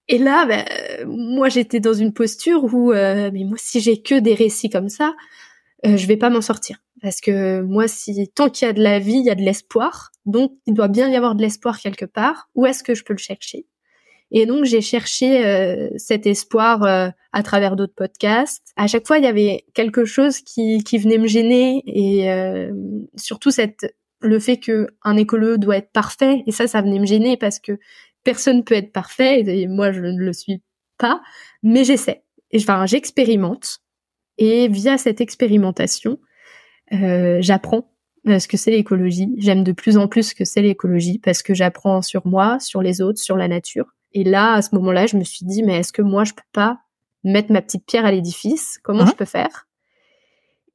Et 0.08 0.18
là, 0.18 0.44
ben, 0.46 0.64
moi, 1.06 1.48
j'étais 1.48 1.80
dans 1.80 1.94
une 1.94 2.12
posture 2.12 2.64
où, 2.64 2.92
euh, 2.92 3.30
mais 3.32 3.44
moi, 3.44 3.56
si 3.58 3.80
j'ai 3.80 4.02
que 4.02 4.18
des 4.18 4.34
récits 4.34 4.68
comme 4.68 4.90
ça, 4.90 5.14
euh, 5.86 5.96
je 5.96 6.06
vais 6.06 6.16
pas 6.16 6.30
m'en 6.30 6.42
sortir. 6.42 6.78
Parce 7.00 7.20
que 7.20 7.60
moi, 7.62 7.88
si 7.88 8.28
tant 8.34 8.50
qu'il 8.50 8.66
y 8.66 8.70
a 8.70 8.72
de 8.72 8.82
la 8.82 8.98
vie, 8.98 9.16
il 9.16 9.24
y 9.24 9.30
a 9.30 9.34
de 9.34 9.42
l'espoir. 9.42 10.10
Donc, 10.26 10.52
il 10.66 10.74
doit 10.74 10.88
bien 10.88 11.10
y 11.10 11.16
avoir 11.16 11.34
de 11.34 11.42
l'espoir 11.42 11.78
quelque 11.78 12.04
part. 12.04 12.48
Où 12.54 12.66
est-ce 12.66 12.82
que 12.82 12.94
je 12.94 13.04
peux 13.04 13.14
le 13.14 13.18
chercher? 13.18 13.66
Et 14.36 14.46
donc, 14.46 14.64
j'ai 14.64 14.80
cherché 14.80 15.46
euh, 15.46 15.88
cet 15.96 16.26
espoir 16.26 16.82
euh, 16.82 17.08
à 17.32 17.42
travers 17.42 17.76
d'autres 17.76 17.94
podcasts. 17.94 18.72
À 18.76 18.88
chaque 18.88 19.06
fois, 19.06 19.18
il 19.18 19.24
y 19.24 19.28
avait 19.28 19.64
quelque 19.74 20.04
chose 20.04 20.40
qui, 20.40 20.82
qui 20.84 20.98
venait 20.98 21.18
me 21.18 21.28
gêner 21.28 21.82
et 21.86 22.28
surtout 23.16 23.50
cette 23.50 23.94
le 24.20 24.38
fait 24.38 24.56
que 24.56 24.88
un 25.02 25.16
écolo 25.16 25.58
doit 25.58 25.76
être 25.76 25.92
parfait 25.92 26.42
et 26.46 26.52
ça 26.52 26.66
ça 26.66 26.80
venait 26.80 26.98
me 26.98 27.06
gêner 27.06 27.36
parce 27.36 27.58
que 27.58 27.78
personne 28.24 28.64
peut 28.64 28.74
être 28.74 28.90
parfait 28.90 29.40
et 29.40 29.66
moi 29.68 29.92
je 29.92 30.00
ne 30.00 30.18
le 30.18 30.32
suis 30.32 30.62
pas, 30.98 31.20
mais 31.62 31.84
j'essaie. 31.84 32.24
Et 32.50 32.58
enfin, 32.58 32.86
j'expérimente 32.86 33.80
et 34.38 34.68
via 34.68 34.98
cette 34.98 35.20
expérimentation, 35.20 36.18
euh, 36.92 37.38
j'apprends 37.40 37.90
ce 38.26 38.48
que 38.48 38.56
c'est 38.56 38.70
l'écologie. 38.70 39.34
J'aime 39.38 39.64
de 39.64 39.72
plus 39.72 39.96
en 39.98 40.08
plus 40.08 40.30
ce 40.30 40.34
que 40.34 40.44
c'est 40.44 40.62
l'écologie 40.62 41.18
parce 41.18 41.42
que 41.42 41.54
j'apprends 41.54 42.02
sur 42.02 42.26
moi, 42.26 42.58
sur 42.58 42.82
les 42.82 43.00
autres, 43.00 43.20
sur 43.20 43.36
la 43.36 43.48
nature. 43.48 43.94
Et 44.14 44.24
là, 44.24 44.54
à 44.54 44.62
ce 44.62 44.74
moment-là, 44.76 45.06
je 45.06 45.16
me 45.16 45.24
suis 45.24 45.44
dit, 45.44 45.62
mais 45.62 45.80
est-ce 45.80 45.92
que 45.92 46.02
moi, 46.02 46.24
je 46.24 46.32
peux 46.32 46.42
pas 46.52 46.80
mettre 47.24 47.52
ma 47.52 47.60
petite 47.60 47.84
pierre 47.84 48.06
à 48.06 48.12
l'édifice? 48.12 48.78
Comment 48.82 49.02
hein? 49.02 49.08
je 49.10 49.16
peux 49.16 49.24
faire? 49.24 49.66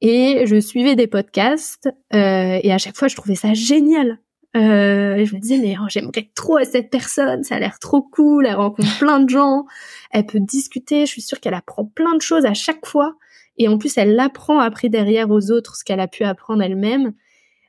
Et 0.02 0.46
je 0.46 0.60
suivais 0.60 0.94
des 0.94 1.06
podcasts 1.06 1.88
euh, 2.14 2.58
et 2.62 2.72
à 2.72 2.78
chaque 2.78 2.96
fois, 2.96 3.08
je 3.08 3.16
trouvais 3.16 3.34
ça 3.34 3.54
génial. 3.54 4.18
Euh, 4.56 5.14
et 5.14 5.26
je 5.26 5.34
me 5.36 5.40
disais 5.40 5.58
mais 5.58 5.76
oh, 5.80 5.86
j'aimerais 5.88 6.28
trop 6.34 6.56
à 6.56 6.64
cette 6.64 6.90
personne, 6.90 7.44
ça 7.44 7.54
a 7.54 7.60
l'air 7.60 7.78
trop 7.78 8.02
cool, 8.02 8.46
elle 8.46 8.56
rencontre 8.56 8.98
plein 8.98 9.20
de 9.20 9.30
gens, 9.30 9.64
elle 10.10 10.26
peut 10.26 10.40
discuter, 10.40 11.06
je 11.06 11.12
suis 11.12 11.22
sûre 11.22 11.38
qu'elle 11.38 11.54
apprend 11.54 11.84
plein 11.84 12.16
de 12.16 12.20
choses 12.20 12.44
à 12.44 12.52
chaque 12.52 12.84
fois 12.84 13.14
et 13.58 13.68
en 13.68 13.78
plus 13.78 13.96
elle 13.96 14.16
l'apprend 14.16 14.58
après 14.58 14.88
derrière 14.88 15.30
aux 15.30 15.52
autres 15.52 15.76
ce 15.76 15.84
qu'elle 15.84 16.00
a 16.00 16.08
pu 16.08 16.24
apprendre 16.24 16.64
elle-même. 16.64 17.12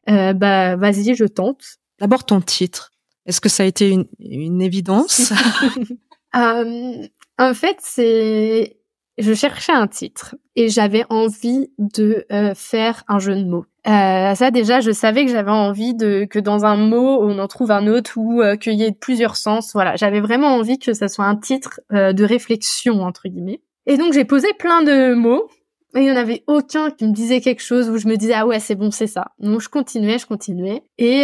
Euh, 0.09 0.33
bah 0.33 0.75
vas-y, 0.75 1.13
je 1.13 1.25
tente. 1.25 1.77
D'abord 2.00 2.25
ton 2.25 2.41
titre. 2.41 2.90
Est-ce 3.25 3.41
que 3.41 3.50
ça 3.50 3.63
a 3.63 3.65
été 3.65 3.89
une, 3.91 4.06
une 4.19 4.62
évidence? 4.62 5.31
Euh, 6.33 7.07
En 7.38 7.53
fait, 7.53 7.75
c'est 7.81 8.77
je 9.18 9.33
cherchais 9.33 9.73
un 9.73 9.88
titre 9.88 10.35
et 10.56 10.69
j'avais 10.69 11.03
envie 11.09 11.69
de 11.77 12.25
euh, 12.31 12.53
faire 12.56 13.03
un 13.09 13.19
jeu 13.19 13.35
de 13.35 13.44
mots. 13.44 13.65
Euh, 13.88 14.33
ça 14.35 14.50
déjà, 14.51 14.79
je 14.79 14.91
savais 14.91 15.25
que 15.25 15.31
j'avais 15.31 15.51
envie 15.51 15.94
de 15.94 16.25
que 16.29 16.39
dans 16.39 16.63
un 16.65 16.77
mot 16.77 17.19
on 17.21 17.38
en 17.38 17.47
trouve 17.47 17.71
un 17.71 17.88
autre 17.88 18.13
ou 18.15 18.41
euh, 18.41 18.56
qu'il 18.56 18.75
y 18.75 18.83
ait 18.83 18.94
plusieurs 18.94 19.35
sens. 19.35 19.71
Voilà, 19.74 19.95
j'avais 19.97 20.21
vraiment 20.21 20.56
envie 20.56 20.79
que 20.79 20.94
ça 20.94 21.09
soit 21.09 21.25
un 21.25 21.35
titre 21.35 21.81
euh, 21.91 22.13
de 22.13 22.24
réflexion 22.24 23.01
entre 23.03 23.27
guillemets. 23.27 23.62
Et 23.88 23.97
donc 23.97 24.13
j'ai 24.13 24.24
posé 24.25 24.47
plein 24.57 24.83
de 24.83 25.13
mots 25.13 25.50
il 25.95 26.01
n'y 26.01 26.11
en 26.11 26.15
avait 26.15 26.43
aucun 26.47 26.91
qui 26.91 27.05
me 27.05 27.13
disait 27.13 27.41
quelque 27.41 27.61
chose 27.61 27.89
où 27.89 27.97
je 27.97 28.07
me 28.07 28.15
disais 28.15 28.33
ah 28.33 28.47
ouais 28.47 28.59
c'est 28.59 28.75
bon 28.75 28.91
c'est 28.91 29.07
ça. 29.07 29.31
Donc 29.39 29.61
je 29.61 29.69
continuais, 29.69 30.17
je 30.17 30.25
continuais. 30.25 30.83
Et 30.98 31.21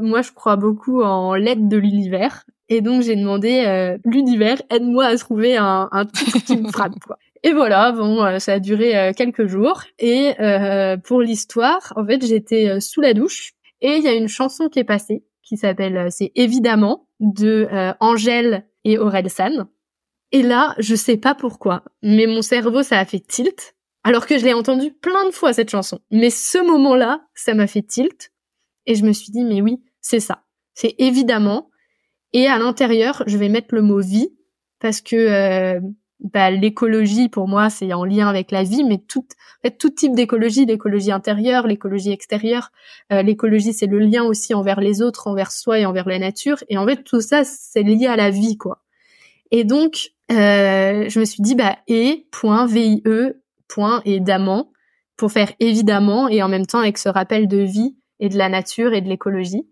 moi 0.00 0.22
je 0.22 0.32
crois 0.32 0.56
beaucoup 0.56 1.02
en 1.02 1.34
l'aide 1.34 1.68
de 1.68 1.76
l'univers. 1.76 2.44
Et 2.70 2.80
donc 2.82 3.02
j'ai 3.02 3.16
demandé 3.16 3.64
euh, 3.66 3.98
l'univers 4.04 4.62
aide-moi 4.70 5.04
à 5.04 5.16
trouver 5.16 5.56
un, 5.56 5.88
un 5.90 6.06
titre 6.06 6.38
qui 6.38 6.56
me 6.56 6.70
frappe 6.70 6.94
quoi. 7.04 7.18
Et 7.42 7.52
voilà, 7.52 7.90
bon, 7.92 8.22
euh, 8.22 8.38
ça 8.38 8.54
a 8.54 8.58
duré 8.60 8.96
euh, 8.96 9.12
quelques 9.16 9.46
jours. 9.46 9.82
Et 9.98 10.34
pour 11.04 11.20
l'histoire, 11.20 11.92
en 11.96 12.04
fait, 12.06 12.24
j'étais 12.24 12.80
sous 12.80 13.00
la 13.00 13.14
douche 13.14 13.52
et 13.80 13.96
il 13.96 14.04
y 14.04 14.08
a 14.08 14.12
une 14.12 14.28
chanson 14.28 14.68
qui 14.68 14.78
est 14.78 14.84
passée 14.84 15.24
qui 15.42 15.56
s'appelle 15.56 16.08
c'est 16.10 16.32
évidemment 16.36 17.06
de 17.18 17.66
Angèle 17.98 18.66
et 18.84 18.98
Aurel 18.98 19.28
San. 19.30 19.66
Et 20.32 20.42
là, 20.42 20.74
je 20.78 20.94
sais 20.94 21.16
pas 21.16 21.34
pourquoi, 21.34 21.84
mais 22.02 22.26
mon 22.26 22.42
cerveau 22.42 22.82
ça 22.82 22.98
a 22.98 23.04
fait 23.04 23.20
tilt 23.20 23.74
alors 24.02 24.26
que 24.26 24.38
je 24.38 24.44
l'ai 24.44 24.54
entendu 24.54 24.92
plein 24.92 25.26
de 25.26 25.30
fois 25.30 25.52
cette 25.52 25.70
chanson. 25.70 26.00
Mais 26.10 26.30
ce 26.30 26.58
moment-là, 26.58 27.26
ça 27.34 27.52
m'a 27.54 27.66
fait 27.66 27.82
tilt 27.82 28.32
et 28.86 28.94
je 28.94 29.04
me 29.04 29.12
suis 29.12 29.32
dit 29.32 29.44
mais 29.44 29.60
oui, 29.60 29.82
c'est 30.00 30.20
ça. 30.20 30.44
C'est 30.74 30.94
évidemment 30.98 31.70
et 32.32 32.46
à 32.46 32.58
l'intérieur, 32.58 33.22
je 33.26 33.36
vais 33.36 33.48
mettre 33.48 33.74
le 33.74 33.82
mot 33.82 34.00
vie 34.00 34.30
parce 34.78 35.00
que 35.00 35.16
euh, 35.16 35.80
bah, 36.20 36.50
l'écologie 36.50 37.28
pour 37.28 37.48
moi 37.48 37.70
c'est 37.70 37.92
en 37.92 38.04
lien 38.04 38.28
avec 38.28 38.50
la 38.52 38.62
vie, 38.62 38.84
mais 38.84 38.98
tout, 38.98 39.26
en 39.58 39.68
fait, 39.68 39.76
tout 39.78 39.90
type 39.90 40.14
d'écologie, 40.14 40.64
l'écologie 40.64 41.12
intérieure, 41.12 41.66
l'écologie 41.66 42.12
extérieure, 42.12 42.70
euh, 43.12 43.22
l'écologie 43.22 43.72
c'est 43.72 43.86
le 43.86 43.98
lien 43.98 44.22
aussi 44.22 44.54
envers 44.54 44.80
les 44.80 45.02
autres, 45.02 45.26
envers 45.26 45.50
soi 45.50 45.80
et 45.80 45.86
envers 45.86 46.08
la 46.08 46.18
nature. 46.18 46.62
Et 46.68 46.78
en 46.78 46.86
fait 46.86 47.02
tout 47.02 47.20
ça 47.20 47.42
c'est 47.44 47.82
lié 47.82 48.06
à 48.06 48.16
la 48.16 48.30
vie 48.30 48.56
quoi. 48.56 48.80
Et 49.50 49.64
donc 49.64 50.10
euh, 50.30 51.08
je 51.08 51.18
me 51.18 51.24
suis 51.24 51.42
dit 51.42 51.54
bah 51.54 51.76
et 51.88 52.26
point 52.30 52.66
vie 52.66 53.02
point 53.68 54.00
évidemment 54.04 54.72
pour 55.16 55.32
faire 55.32 55.52
évidemment 55.60 56.28
et 56.28 56.42
en 56.42 56.48
même 56.48 56.66
temps 56.66 56.80
avec 56.80 56.98
ce 56.98 57.08
rappel 57.08 57.48
de 57.48 57.58
vie 57.58 57.96
et 58.20 58.28
de 58.28 58.38
la 58.38 58.48
nature 58.48 58.94
et 58.94 59.00
de 59.00 59.08
l'écologie. 59.08 59.66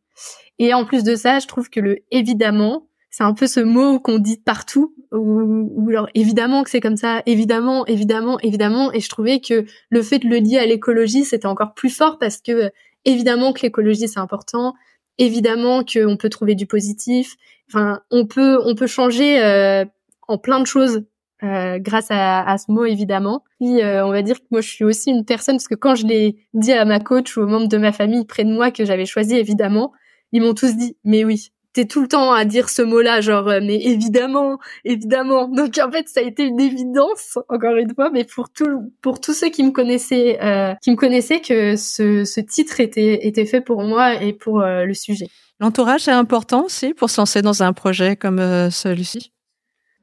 Et 0.58 0.74
en 0.74 0.84
plus 0.84 1.04
de 1.04 1.14
ça, 1.14 1.38
je 1.38 1.46
trouve 1.46 1.70
que 1.70 1.80
le 1.80 1.98
évidemment, 2.10 2.88
c'est 3.10 3.22
un 3.22 3.32
peu 3.34 3.46
ce 3.46 3.60
mot 3.60 4.00
qu'on 4.00 4.18
dit 4.18 4.38
partout, 4.38 4.94
ou, 5.12 5.70
ou 5.72 5.88
alors 5.90 6.08
évidemment 6.14 6.64
que 6.64 6.70
c'est 6.70 6.80
comme 6.80 6.96
ça, 6.96 7.22
évidemment, 7.26 7.86
évidemment, 7.86 8.38
évidemment. 8.40 8.92
Et 8.92 9.00
je 9.00 9.08
trouvais 9.08 9.40
que 9.40 9.64
le 9.90 10.02
fait 10.02 10.18
de 10.18 10.28
le 10.28 10.36
lier 10.36 10.58
à 10.58 10.66
l'écologie, 10.66 11.24
c'était 11.24 11.46
encore 11.46 11.74
plus 11.74 11.90
fort 11.90 12.18
parce 12.18 12.40
que 12.40 12.70
évidemment 13.04 13.52
que 13.52 13.62
l'écologie 13.62 14.08
c'est 14.08 14.18
important, 14.18 14.74
évidemment 15.18 15.84
qu'on 15.84 16.16
peut 16.16 16.28
trouver 16.28 16.54
du 16.54 16.66
positif. 16.66 17.36
Enfin, 17.68 18.00
on 18.10 18.26
peut 18.26 18.58
on 18.64 18.74
peut 18.74 18.86
changer 18.86 19.42
euh, 19.42 19.84
en 20.26 20.38
plein 20.38 20.60
de 20.60 20.66
choses 20.66 21.04
euh, 21.42 21.78
grâce 21.78 22.10
à, 22.10 22.48
à, 22.48 22.58
ce 22.58 22.70
mot 22.70 22.84
évidemment. 22.84 23.44
Puis 23.60 23.82
euh, 23.82 24.06
on 24.06 24.10
va 24.10 24.22
dire 24.22 24.38
que 24.38 24.46
moi 24.50 24.60
je 24.60 24.68
suis 24.68 24.84
aussi 24.84 25.10
une 25.10 25.24
personne 25.24 25.56
parce 25.56 25.68
que 25.68 25.74
quand 25.74 25.94
je 25.94 26.06
l'ai 26.06 26.36
dit 26.54 26.72
à 26.72 26.84
ma 26.84 27.00
coach 27.00 27.36
ou 27.36 27.42
aux 27.42 27.46
membres 27.46 27.68
de 27.68 27.78
ma 27.78 27.92
famille 27.92 28.24
près 28.24 28.44
de 28.44 28.52
moi 28.52 28.70
que 28.70 28.84
j'avais 28.84 29.06
choisi 29.06 29.36
évidemment, 29.36 29.92
ils 30.32 30.42
m'ont 30.42 30.54
tous 30.54 30.76
dit 30.76 30.96
mais 31.04 31.24
oui, 31.24 31.50
t'es 31.72 31.84
tout 31.84 32.00
le 32.02 32.08
temps 32.08 32.32
à 32.32 32.44
dire 32.44 32.68
ce 32.68 32.82
mot-là 32.82 33.20
genre 33.20 33.48
euh, 33.48 33.60
mais 33.62 33.76
évidemment, 33.84 34.58
évidemment. 34.84 35.48
Donc 35.56 35.78
en 35.78 35.90
fait 35.90 36.08
ça 36.08 36.20
a 36.20 36.22
été 36.22 36.44
une 36.44 36.60
évidence 36.60 37.38
encore 37.48 37.76
une 37.76 37.94
fois, 37.94 38.10
mais 38.10 38.24
pour 38.24 38.50
tout 38.50 38.92
pour 39.02 39.20
tous 39.20 39.34
ceux 39.34 39.50
qui 39.50 39.62
me 39.62 39.70
connaissaient 39.70 40.38
euh, 40.42 40.74
qui 40.82 40.90
me 40.90 40.96
connaissaient 40.96 41.40
que 41.40 41.76
ce, 41.76 42.24
ce 42.24 42.40
titre 42.40 42.80
était 42.80 43.26
était 43.26 43.46
fait 43.46 43.60
pour 43.60 43.82
moi 43.82 44.22
et 44.22 44.32
pour 44.32 44.60
le 44.60 44.94
sujet. 44.94 45.26
L'entourage 45.60 46.06
est 46.06 46.12
important 46.12 46.64
aussi 46.64 46.94
pour 46.94 47.10
se 47.10 47.20
lancer 47.20 47.42
dans 47.42 47.62
un 47.62 47.72
projet 47.72 48.16
comme 48.16 48.38
celui-ci? 48.70 49.32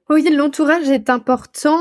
Oui, 0.10 0.28
l'entourage 0.30 0.90
est 0.90 1.10
important. 1.10 1.80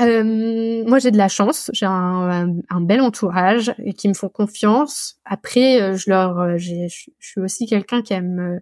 Euh, 0.00 0.84
moi, 0.86 0.98
j'ai 0.98 1.10
de 1.10 1.16
la 1.16 1.28
chance. 1.28 1.70
J'ai 1.72 1.86
un, 1.86 2.52
un, 2.68 2.80
bel 2.80 3.00
entourage 3.00 3.74
et 3.78 3.94
qui 3.94 4.08
me 4.08 4.14
font 4.14 4.28
confiance. 4.28 5.18
Après, 5.24 5.80
euh, 5.80 5.96
je 5.96 6.10
leur, 6.10 6.38
euh, 6.38 6.58
je 6.58 6.86
suis 6.88 7.40
aussi 7.40 7.66
quelqu'un 7.66 8.02
qui 8.02 8.12
aime, 8.12 8.38
euh, 8.38 8.60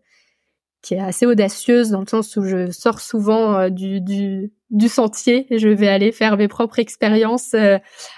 qui 0.85 0.95
est 0.95 1.01
assez 1.01 1.27
audacieuse 1.27 1.91
dans 1.91 2.01
le 2.01 2.07
sens 2.07 2.37
où 2.37 2.45
je 2.45 2.71
sors 2.71 3.01
souvent 3.01 3.71
du, 3.71 4.01
du, 4.01 4.53
du 4.71 4.89
sentier 4.89 5.47
et 5.53 5.59
je 5.59 5.69
vais 5.69 5.89
aller 5.89 6.13
faire 6.13 6.37
mes 6.37 6.47
propres 6.47 6.79
expériences 6.79 7.55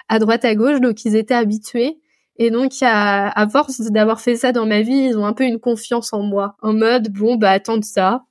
à 0.08 0.18
droite 0.18 0.44
à 0.44 0.54
gauche. 0.54 0.80
Donc, 0.80 1.04
ils 1.04 1.16
étaient 1.16 1.34
habitués. 1.34 1.98
Et 2.38 2.50
donc, 2.50 2.72
à, 2.82 3.46
force 3.50 3.80
d'avoir 3.80 4.20
fait 4.20 4.36
ça 4.36 4.52
dans 4.52 4.66
ma 4.66 4.82
vie, 4.82 5.08
ils 5.10 5.18
ont 5.18 5.26
un 5.26 5.32
peu 5.32 5.44
une 5.44 5.58
confiance 5.58 6.12
en 6.12 6.22
moi, 6.22 6.56
en 6.60 6.74
mode 6.74 7.10
bon 7.10 7.36
bah 7.36 7.50
attends 7.50 7.80
ça, 7.80 8.24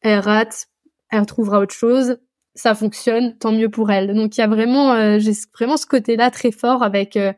elle 0.00 0.20
rate, 0.20 0.68
elle 1.10 1.26
trouvera 1.26 1.60
autre 1.60 1.74
chose, 1.74 2.18
ça 2.54 2.74
fonctionne, 2.74 3.36
tant 3.38 3.52
mieux 3.52 3.68
pour 3.68 3.90
elle. 3.90 4.14
Donc 4.14 4.36
il 4.36 4.40
y 4.40 4.44
a 4.44 4.48
vraiment, 4.48 4.92
euh, 4.92 5.18
j'ai 5.18 5.32
vraiment 5.54 5.76
ce 5.76 5.86
côté-là 5.86 6.30
très 6.30 6.50
fort 6.50 6.82
avec 6.82 7.16
euh, 7.16 7.32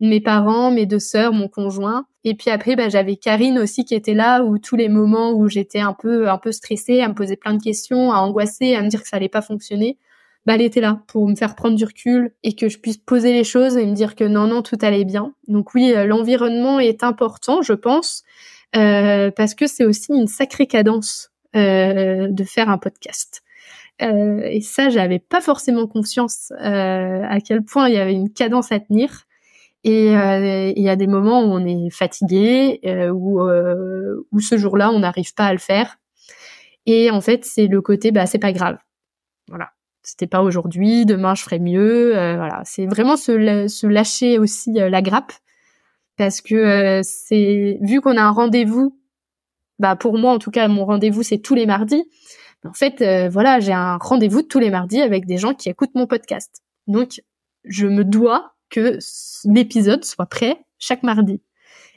mes 0.00 0.20
parents, 0.20 0.70
mes 0.70 0.86
deux 0.86 1.00
sœurs, 1.00 1.32
mon 1.32 1.48
conjoint. 1.48 2.06
Et 2.28 2.34
puis 2.34 2.50
après, 2.50 2.74
bah, 2.74 2.88
j'avais 2.88 3.16
Karine 3.16 3.58
aussi 3.58 3.84
qui 3.84 3.94
était 3.94 4.12
là, 4.12 4.42
où 4.42 4.58
tous 4.58 4.74
les 4.74 4.88
moments 4.88 5.32
où 5.32 5.48
j'étais 5.48 5.78
un 5.78 5.92
peu, 5.92 6.28
un 6.28 6.38
peu 6.38 6.50
stressée, 6.50 7.00
à 7.00 7.08
me 7.08 7.14
poser 7.14 7.36
plein 7.36 7.54
de 7.54 7.62
questions, 7.62 8.12
à 8.12 8.16
angoisser, 8.16 8.74
à 8.74 8.82
me 8.82 8.88
dire 8.88 9.00
que 9.00 9.08
ça 9.08 9.16
allait 9.16 9.28
pas 9.28 9.42
fonctionner, 9.42 9.96
bah, 10.44 10.56
elle 10.56 10.62
était 10.62 10.80
là 10.80 11.00
pour 11.06 11.28
me 11.28 11.36
faire 11.36 11.54
prendre 11.54 11.76
du 11.76 11.84
recul 11.84 12.32
et 12.42 12.54
que 12.54 12.68
je 12.68 12.78
puisse 12.78 12.98
poser 12.98 13.32
les 13.32 13.44
choses 13.44 13.76
et 13.76 13.86
me 13.86 13.94
dire 13.94 14.16
que 14.16 14.24
non, 14.24 14.48
non, 14.48 14.62
tout 14.62 14.76
allait 14.82 15.04
bien. 15.04 15.34
Donc 15.46 15.72
oui, 15.74 15.92
euh, 15.94 16.04
l'environnement 16.04 16.80
est 16.80 17.04
important, 17.04 17.62
je 17.62 17.72
pense, 17.72 18.24
parce 18.72 19.54
que 19.54 19.66
c'est 19.66 19.84
aussi 19.84 20.12
une 20.12 20.26
sacrée 20.26 20.66
cadence 20.66 21.30
euh, 21.56 22.28
de 22.28 22.44
faire 22.44 22.68
un 22.68 22.76
podcast. 22.76 23.42
Euh, 24.02 24.42
et 24.42 24.60
ça, 24.60 24.90
j'avais 24.90 25.18
pas 25.18 25.40
forcément 25.40 25.86
conscience 25.86 26.52
euh, 26.60 27.22
à 27.26 27.40
quel 27.40 27.62
point 27.62 27.88
il 27.88 27.94
y 27.94 27.98
avait 27.98 28.12
une 28.12 28.30
cadence 28.30 28.72
à 28.72 28.80
tenir. 28.80 29.25
Et 29.84 30.12
il 30.12 30.82
y 30.82 30.88
a 30.88 30.96
des 30.96 31.06
moments 31.06 31.42
où 31.42 31.52
on 31.52 31.64
est 31.64 31.90
fatigué, 31.90 32.80
ou 33.12 33.40
où, 33.40 34.40
ce 34.40 34.58
jour-là, 34.58 34.90
on 34.90 34.98
n'arrive 35.00 35.32
pas 35.34 35.46
à 35.46 35.52
le 35.52 35.58
faire. 35.58 35.98
Et 36.86 37.10
en 37.10 37.20
fait, 37.20 37.44
c'est 37.44 37.66
le 37.66 37.80
côté, 37.80 38.10
bah, 38.10 38.26
c'est 38.26 38.38
pas 38.38 38.52
grave. 38.52 38.78
Voilà. 39.48 39.70
C'était 40.02 40.26
pas 40.26 40.42
aujourd'hui, 40.42 41.04
demain 41.04 41.34
je 41.34 41.42
ferai 41.42 41.60
mieux. 41.60 42.10
voilà. 42.12 42.62
C'est 42.64 42.86
vraiment 42.86 43.16
se, 43.16 43.68
se, 43.68 43.86
lâcher 43.86 44.38
aussi 44.38 44.72
la 44.72 45.02
grappe. 45.02 45.32
Parce 46.16 46.40
que 46.40 47.00
c'est, 47.04 47.78
vu 47.82 48.00
qu'on 48.00 48.16
a 48.16 48.22
un 48.22 48.30
rendez-vous 48.30 48.98
bah 49.78 49.96
pour 49.96 50.16
moi 50.16 50.32
en 50.32 50.38
tout 50.38 50.50
cas 50.50 50.68
mon 50.68 50.86
rendez-vous 50.86 51.22
c'est 51.22 51.38
tous 51.38 51.54
les 51.54 51.66
mardis. 51.66 52.08
En 52.64 52.72
fait, 52.72 53.00
euh, 53.00 53.28
voilà, 53.28 53.60
j'ai 53.60 53.72
un 53.72 53.96
rendez-vous 53.98 54.42
tous 54.42 54.58
les 54.58 54.70
mardis 54.70 55.00
avec 55.00 55.26
des 55.26 55.38
gens 55.38 55.54
qui 55.54 55.68
écoutent 55.68 55.94
mon 55.94 56.06
podcast. 56.06 56.62
Donc, 56.88 57.20
je 57.64 57.86
me 57.86 58.02
dois 58.02 58.55
que 58.70 58.98
l'épisode 59.44 60.04
soit 60.04 60.26
prêt 60.26 60.58
chaque 60.78 61.02
mardi. 61.02 61.40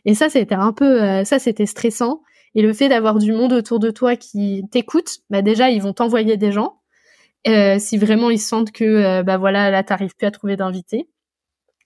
Et 0.05 0.13
ça, 0.13 0.29
c'était 0.29 0.55
un 0.55 0.71
peu, 0.71 1.01
euh, 1.01 1.23
ça, 1.25 1.39
c'était 1.39 1.65
stressant. 1.65 2.21
Et 2.55 2.61
le 2.61 2.73
fait 2.73 2.89
d'avoir 2.89 3.19
du 3.19 3.31
monde 3.31 3.53
autour 3.53 3.79
de 3.79 3.91
toi 3.91 4.15
qui 4.15 4.63
t'écoute, 4.71 5.19
bah 5.29 5.41
déjà, 5.41 5.69
ils 5.69 5.81
vont 5.81 5.93
t'envoyer 5.93 6.37
des 6.37 6.51
gens. 6.51 6.79
Euh, 7.47 7.77
si 7.79 7.97
vraiment 7.97 8.29
ils 8.29 8.39
sentent 8.39 8.71
que, 8.71 9.21
bah 9.21 9.37
voilà, 9.37 9.69
là, 9.69 9.83
t'arrives 9.83 10.15
plus 10.15 10.27
à 10.27 10.31
trouver 10.31 10.55
d'invités. 10.55 11.09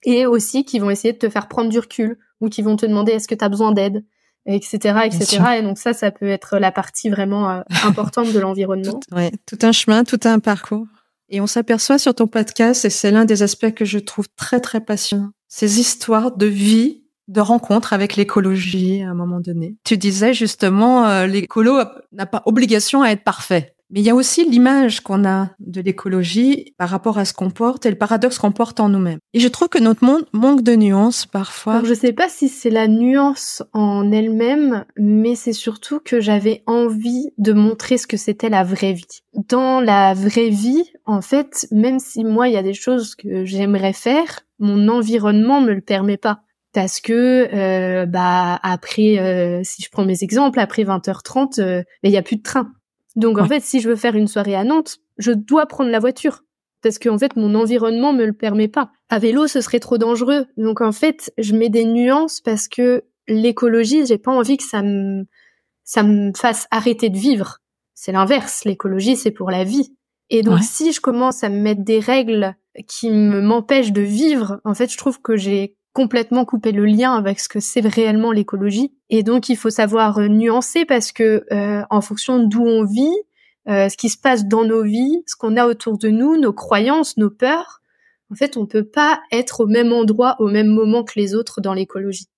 Et 0.04 0.26
aussi 0.26 0.64
qui 0.64 0.78
vont 0.78 0.90
essayer 0.90 1.12
de 1.12 1.18
te 1.18 1.28
faire 1.28 1.48
prendre 1.48 1.70
du 1.70 1.78
recul 1.78 2.18
ou 2.40 2.48
qui 2.48 2.62
vont 2.62 2.76
te 2.76 2.86
demander 2.86 3.12
est-ce 3.12 3.28
que 3.28 3.34
tu 3.34 3.44
as 3.44 3.48
besoin 3.48 3.72
d'aide 3.72 4.04
etc., 4.46 5.00
etc. 5.06 5.42
Et 5.58 5.62
donc 5.62 5.78
ça, 5.78 5.92
ça 5.92 6.10
peut 6.10 6.28
être 6.28 6.58
la 6.58 6.72
partie 6.72 7.08
vraiment 7.08 7.50
euh, 7.50 7.60
importante 7.84 8.32
de 8.32 8.38
l'environnement. 8.38 9.00
Tout, 9.00 9.14
ouais, 9.14 9.32
tout 9.46 9.58
un 9.62 9.72
chemin, 9.72 10.04
tout 10.04 10.20
un 10.24 10.38
parcours. 10.38 10.86
Et 11.28 11.40
on 11.40 11.46
s'aperçoit 11.46 11.98
sur 11.98 12.14
ton 12.14 12.26
podcast, 12.26 12.84
et 12.84 12.90
c'est 12.90 13.10
l'un 13.10 13.24
des 13.24 13.42
aspects 13.42 13.72
que 13.72 13.84
je 13.84 13.98
trouve 13.98 14.26
très 14.36 14.60
très 14.60 14.80
passionnant, 14.80 15.30
ces 15.48 15.80
histoires 15.80 16.36
de 16.36 16.46
vie, 16.46 17.04
de 17.28 17.40
rencontres 17.40 17.92
avec 17.92 18.16
l'écologie 18.16 19.02
à 19.02 19.10
un 19.10 19.14
moment 19.14 19.40
donné. 19.40 19.76
Tu 19.84 19.96
disais 19.96 20.34
justement, 20.34 21.06
euh, 21.08 21.26
l'écolo 21.26 21.80
n'a 22.12 22.26
pas 22.26 22.42
obligation 22.44 23.02
à 23.02 23.10
être 23.10 23.24
parfait. 23.24 23.73
Mais 23.94 24.00
il 24.00 24.06
y 24.06 24.10
a 24.10 24.14
aussi 24.16 24.44
l'image 24.44 25.02
qu'on 25.02 25.24
a 25.24 25.50
de 25.60 25.80
l'écologie 25.80 26.74
par 26.78 26.88
rapport 26.88 27.16
à 27.16 27.24
ce 27.24 27.32
qu'on 27.32 27.50
porte 27.50 27.86
et 27.86 27.90
le 27.90 27.96
paradoxe 27.96 28.38
qu'on 28.38 28.50
porte 28.50 28.80
en 28.80 28.88
nous-mêmes. 28.88 29.20
Et 29.34 29.38
je 29.38 29.46
trouve 29.46 29.68
que 29.68 29.78
notre 29.78 30.04
monde 30.04 30.26
manque 30.32 30.62
de 30.64 30.74
nuances 30.74 31.26
parfois. 31.26 31.74
Alors, 31.74 31.84
je 31.84 31.94
sais 31.94 32.12
pas 32.12 32.28
si 32.28 32.48
c'est 32.48 32.70
la 32.70 32.88
nuance 32.88 33.62
en 33.72 34.10
elle-même, 34.10 34.84
mais 34.98 35.36
c'est 35.36 35.52
surtout 35.52 36.00
que 36.00 36.18
j'avais 36.18 36.64
envie 36.66 37.30
de 37.38 37.52
montrer 37.52 37.96
ce 37.96 38.08
que 38.08 38.16
c'était 38.16 38.48
la 38.48 38.64
vraie 38.64 38.94
vie. 38.94 39.22
Dans 39.48 39.80
la 39.80 40.12
vraie 40.12 40.50
vie, 40.50 40.90
en 41.06 41.20
fait, 41.20 41.68
même 41.70 42.00
si 42.00 42.24
moi 42.24 42.48
il 42.48 42.54
y 42.54 42.58
a 42.58 42.64
des 42.64 42.74
choses 42.74 43.14
que 43.14 43.44
j'aimerais 43.44 43.92
faire, 43.92 44.40
mon 44.58 44.88
environnement 44.88 45.60
me 45.60 45.72
le 45.72 45.82
permet 45.82 46.16
pas 46.16 46.40
parce 46.72 47.00
que 47.00 47.48
euh, 47.54 48.06
bah 48.06 48.58
après 48.64 49.18
euh, 49.20 49.60
si 49.62 49.82
je 49.82 49.88
prends 49.90 50.04
mes 50.04 50.24
exemples 50.24 50.58
après 50.58 50.82
20h30 50.82 51.60
euh, 51.60 51.82
il 52.02 52.10
y 52.10 52.16
a 52.16 52.22
plus 52.22 52.36
de 52.36 52.42
train 52.42 52.72
donc 53.16 53.38
en 53.38 53.46
fait, 53.46 53.60
si 53.60 53.80
je 53.80 53.88
veux 53.88 53.96
faire 53.96 54.16
une 54.16 54.26
soirée 54.26 54.56
à 54.56 54.64
Nantes, 54.64 54.98
je 55.18 55.32
dois 55.32 55.66
prendre 55.66 55.90
la 55.90 56.00
voiture 56.00 56.42
parce 56.82 56.98
qu'en 56.98 57.18
fait 57.18 57.36
mon 57.36 57.54
environnement 57.54 58.12
me 58.12 58.26
le 58.26 58.32
permet 58.32 58.68
pas. 58.68 58.90
À 59.08 59.18
vélo, 59.18 59.46
ce 59.46 59.60
serait 59.60 59.80
trop 59.80 59.98
dangereux. 59.98 60.46
Donc 60.56 60.80
en 60.80 60.92
fait, 60.92 61.32
je 61.38 61.54
mets 61.54 61.70
des 61.70 61.84
nuances 61.84 62.40
parce 62.40 62.68
que 62.68 63.04
l'écologie, 63.28 64.04
j'ai 64.06 64.18
pas 64.18 64.32
envie 64.32 64.56
que 64.56 64.64
ça 64.64 64.82
me 64.82 65.24
ça 65.84 66.02
me 66.02 66.32
fasse 66.36 66.66
arrêter 66.70 67.08
de 67.10 67.18
vivre. 67.18 67.58
C'est 67.94 68.12
l'inverse, 68.12 68.64
l'écologie 68.64 69.16
c'est 69.16 69.30
pour 69.30 69.50
la 69.50 69.64
vie. 69.64 69.96
Et 70.30 70.42
donc 70.42 70.60
si 70.62 70.92
je 70.92 71.00
commence 71.00 71.44
à 71.44 71.48
me 71.48 71.60
mettre 71.60 71.84
des 71.84 72.00
règles 72.00 72.56
qui 72.88 73.10
me 73.10 73.40
m'empêchent 73.40 73.92
de 73.92 74.02
vivre, 74.02 74.60
en 74.64 74.74
fait, 74.74 74.90
je 74.90 74.98
trouve 74.98 75.20
que 75.20 75.36
j'ai 75.36 75.76
complètement 75.94 76.44
couper 76.44 76.72
le 76.72 76.84
lien 76.84 77.14
avec 77.14 77.40
ce 77.40 77.48
que 77.48 77.60
c'est 77.60 77.80
réellement 77.80 78.32
l'écologie. 78.32 78.92
Et 79.08 79.22
donc 79.22 79.48
il 79.48 79.56
faut 79.56 79.70
savoir 79.70 80.18
euh, 80.18 80.28
nuancer 80.28 80.84
parce 80.84 81.12
que 81.12 81.46
euh, 81.52 81.82
en 81.88 82.00
fonction 82.02 82.42
d'où 82.42 82.62
on 82.62 82.84
vit, 82.84 83.14
euh, 83.68 83.88
ce 83.88 83.96
qui 83.96 84.10
se 84.10 84.18
passe 84.18 84.44
dans 84.44 84.64
nos 84.64 84.82
vies, 84.82 85.22
ce 85.26 85.36
qu'on 85.36 85.56
a 85.56 85.66
autour 85.66 85.96
de 85.96 86.08
nous, 86.08 86.36
nos 86.36 86.52
croyances, 86.52 87.16
nos 87.16 87.30
peurs, 87.30 87.80
en 88.30 88.34
fait, 88.34 88.56
on 88.56 88.66
peut 88.66 88.84
pas 88.84 89.20
être 89.30 89.60
au 89.60 89.66
même 89.66 89.92
endroit 89.92 90.34
au 90.40 90.48
même 90.48 90.66
moment 90.66 91.04
que 91.04 91.12
les 91.16 91.34
autres 91.34 91.60
dans 91.60 91.72
l'écologie. 91.72 92.28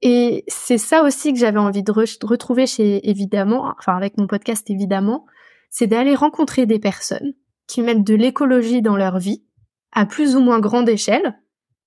Et 0.00 0.44
c'est 0.46 0.78
ça 0.78 1.02
aussi 1.02 1.32
que 1.32 1.40
j'avais 1.40 1.58
envie 1.58 1.82
de, 1.82 1.92
de, 1.92 2.26
retrouver 2.26 2.68
chez 2.68 3.08
évidemment, 3.08 3.74
enfin 3.78 3.96
avec 3.96 4.16
mon 4.16 4.28
podcast 4.28 4.70
évidemment, 4.70 5.26
c'est 5.70 5.88
d'aller 5.88 6.14
rencontrer 6.14 6.66
des 6.66 6.78
personnes 6.78 7.34
qui 7.66 7.82
mettent 7.82 8.04
de 8.04 8.14
l'écologie 8.14 8.80
dans 8.80 8.96
leur 8.96 9.18
vie 9.18 9.42
à 9.90 10.06
plus 10.06 10.36
ou 10.36 10.40
moins 10.40 10.60
grande 10.60 10.88
échelle, 10.88 11.36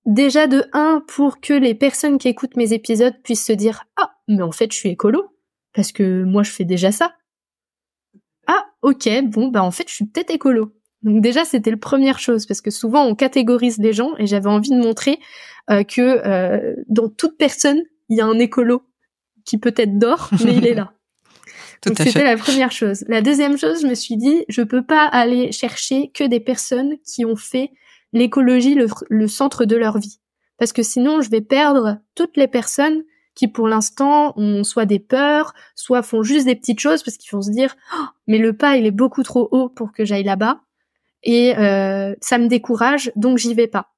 Déjà 0.04 0.48
de 0.48 0.64
un, 0.72 1.02
pour 1.06 1.40
que 1.40 1.52
les 1.52 1.74
personnes 1.74 2.18
qui 2.18 2.28
écoutent 2.28 2.56
mes 2.56 2.72
épisodes 2.72 3.14
puissent 3.22 3.46
se 3.46 3.52
dire 3.52 3.84
Ah, 3.96 4.16
mais 4.26 4.42
en 4.42 4.52
fait, 4.52 4.72
je 4.72 4.76
suis 4.76 4.88
écolo, 4.88 5.36
parce 5.74 5.92
que 5.92 6.24
moi, 6.24 6.42
je 6.42 6.50
fais 6.50 6.64
déjà 6.64 6.90
ça. 6.90 7.14
Ah, 8.46 8.66
ok, 8.82 9.08
bon, 9.24 9.48
bah 9.48 9.62
en 9.62 9.70
fait, 9.70 9.88
je 9.88 9.94
suis 9.94 10.06
peut-être 10.06 10.30
écolo. 10.30 10.74
Donc 11.02 11.20
déjà, 11.20 11.44
c'était 11.44 11.70
la 11.70 11.76
première 11.76 12.18
chose, 12.18 12.46
parce 12.46 12.60
que 12.60 12.70
souvent, 12.70 13.04
on 13.04 13.14
catégorise 13.14 13.78
les 13.78 13.92
gens, 13.92 14.12
et 14.18 14.26
j'avais 14.26 14.48
envie 14.48 14.70
de 14.70 14.76
montrer 14.76 15.18
euh, 15.70 15.84
que 15.84 16.00
euh, 16.00 16.74
dans 16.88 17.08
toute 17.08 17.36
personne, 17.38 17.82
il 18.08 18.18
y 18.18 18.20
a 18.20 18.26
un 18.26 18.38
écolo 18.38 18.82
qui 19.44 19.58
peut-être 19.58 19.98
dort, 19.98 20.30
mais 20.44 20.56
il 20.56 20.66
est 20.66 20.74
là. 20.74 20.92
Donc 21.86 21.98
c'était 21.98 22.22
la 22.22 22.36
première 22.36 22.70
chose. 22.70 23.04
La 23.08 23.22
deuxième 23.22 23.58
chose, 23.58 23.82
je 23.82 23.86
me 23.88 23.94
suis 23.94 24.16
dit, 24.16 24.44
je 24.48 24.62
peux 24.62 24.84
pas 24.84 25.04
aller 25.04 25.50
chercher 25.50 26.10
que 26.12 26.22
des 26.22 26.38
personnes 26.38 26.96
qui 27.04 27.24
ont 27.24 27.34
fait 27.34 27.70
l'écologie 28.12 28.74
le, 28.74 29.28
centre 29.28 29.64
de 29.64 29.76
leur 29.76 29.98
vie. 29.98 30.20
Parce 30.58 30.72
que 30.72 30.82
sinon, 30.82 31.20
je 31.20 31.30
vais 31.30 31.40
perdre 31.40 31.98
toutes 32.14 32.36
les 32.36 32.48
personnes 32.48 33.02
qui, 33.34 33.48
pour 33.48 33.66
l'instant, 33.66 34.34
ont 34.36 34.62
soit 34.64 34.84
des 34.84 34.98
peurs, 34.98 35.54
soit 35.74 36.02
font 36.02 36.22
juste 36.22 36.46
des 36.46 36.54
petites 36.54 36.80
choses 36.80 37.02
parce 37.02 37.16
qu'ils 37.16 37.32
vont 37.32 37.42
se 37.42 37.50
dire 37.50 37.74
oh, 37.98 38.04
mais 38.26 38.38
le 38.38 38.54
pas 38.54 38.76
il 38.76 38.86
est 38.86 38.90
beaucoup 38.90 39.22
trop 39.22 39.48
haut 39.50 39.68
pour 39.70 39.92
que 39.92 40.04
j'aille 40.04 40.24
là-bas 40.24 40.60
et 41.22 41.56
euh, 41.56 42.14
ça 42.20 42.38
me 42.38 42.48
décourage 42.48 43.10
donc 43.16 43.38
j'y 43.38 43.54
vais 43.54 43.68
pas. 43.68 43.88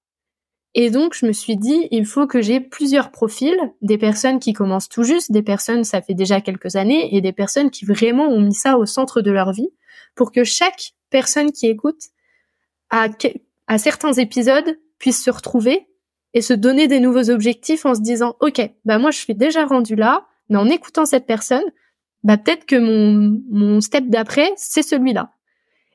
Et 0.76 0.90
donc, 0.90 1.14
je 1.14 1.25
me 1.25 1.33
suis 1.33 1.56
dit, 1.56 1.87
il 1.92 2.04
faut 2.04 2.26
que 2.26 2.42
j'ai 2.42 2.59
plusieurs 2.59 3.12
profils, 3.12 3.56
des 3.80 3.97
personnes 3.97 4.40
qui 4.40 4.52
commencent 4.52 4.88
tout 4.88 5.04
juste, 5.04 5.30
des 5.30 5.42
personnes, 5.42 5.85
ça 5.85 6.02
fait 6.02 6.14
déjà 6.14 6.40
quelques 6.40 6.75
années, 6.75 7.14
et 7.14 7.21
des 7.21 7.33
personnes 7.33 7.71
qui 7.71 7.85
vraiment 7.85 8.26
ont 8.26 8.40
mis 8.40 8.54
ça 8.54 8.76
au 8.76 8.85
centre 8.85 9.21
de 9.21 9.30
leur 9.30 9.52
vie, 9.52 9.71
pour 10.16 10.33
que 10.33 10.42
chaque 10.42 10.94
personne 11.11 11.52
qui 11.52 11.68
écoute 11.68 12.00
à, 12.90 13.09
à 13.66 13.78
certains 13.78 14.12
épisodes 14.12 14.78
puisse 14.99 15.23
se 15.23 15.30
retrouver 15.30 15.87
et 16.35 16.40
se 16.40 16.52
donner 16.52 16.88
des 16.88 17.00
nouveaux 17.00 17.30
objectifs 17.30 17.87
en 17.87 17.94
se 17.94 18.00
disant, 18.00 18.37
OK, 18.40 18.61
bah 18.85 18.99
moi, 18.99 19.11
je 19.11 19.18
suis 19.18 19.35
déjà 19.35 19.64
rendu 19.64 19.94
là, 19.94 20.26
mais 20.49 20.56
en 20.56 20.68
écoutant 20.68 21.06
cette 21.06 21.26
personne, 21.26 21.64
bah 22.23 22.37
peut-être 22.37 22.66
que 22.66 22.76
mon, 22.76 23.40
mon 23.50 23.80
step 23.80 24.09
d'après, 24.09 24.50
c'est 24.56 24.83
celui-là. 24.83 25.30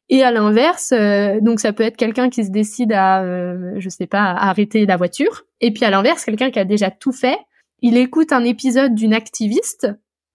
Et 0.09 0.23
à 0.23 0.31
l'inverse, 0.31 0.91
euh, 0.91 1.39
donc 1.39 1.59
ça 1.59 1.71
peut 1.71 1.83
être 1.83 1.97
quelqu'un 1.97 2.29
qui 2.29 2.43
se 2.43 2.49
décide 2.49 2.93
à, 2.93 3.21
euh, 3.21 3.73
je 3.77 3.89
sais 3.89 4.07
pas, 4.07 4.23
à 4.23 4.49
arrêter 4.49 4.85
la 4.85 4.97
voiture. 4.97 5.43
Et 5.61 5.71
puis 5.71 5.85
à 5.85 5.91
l'inverse, 5.91 6.25
quelqu'un 6.25 6.49
qui 6.49 6.57
a 6.57 6.65
déjà 6.65 6.89
tout 6.89 7.11
fait, 7.11 7.37
il 7.81 7.95
écoute 7.95 8.31
un 8.31 8.43
épisode 8.43 8.95
d'une 8.95 9.13
activiste. 9.13 9.87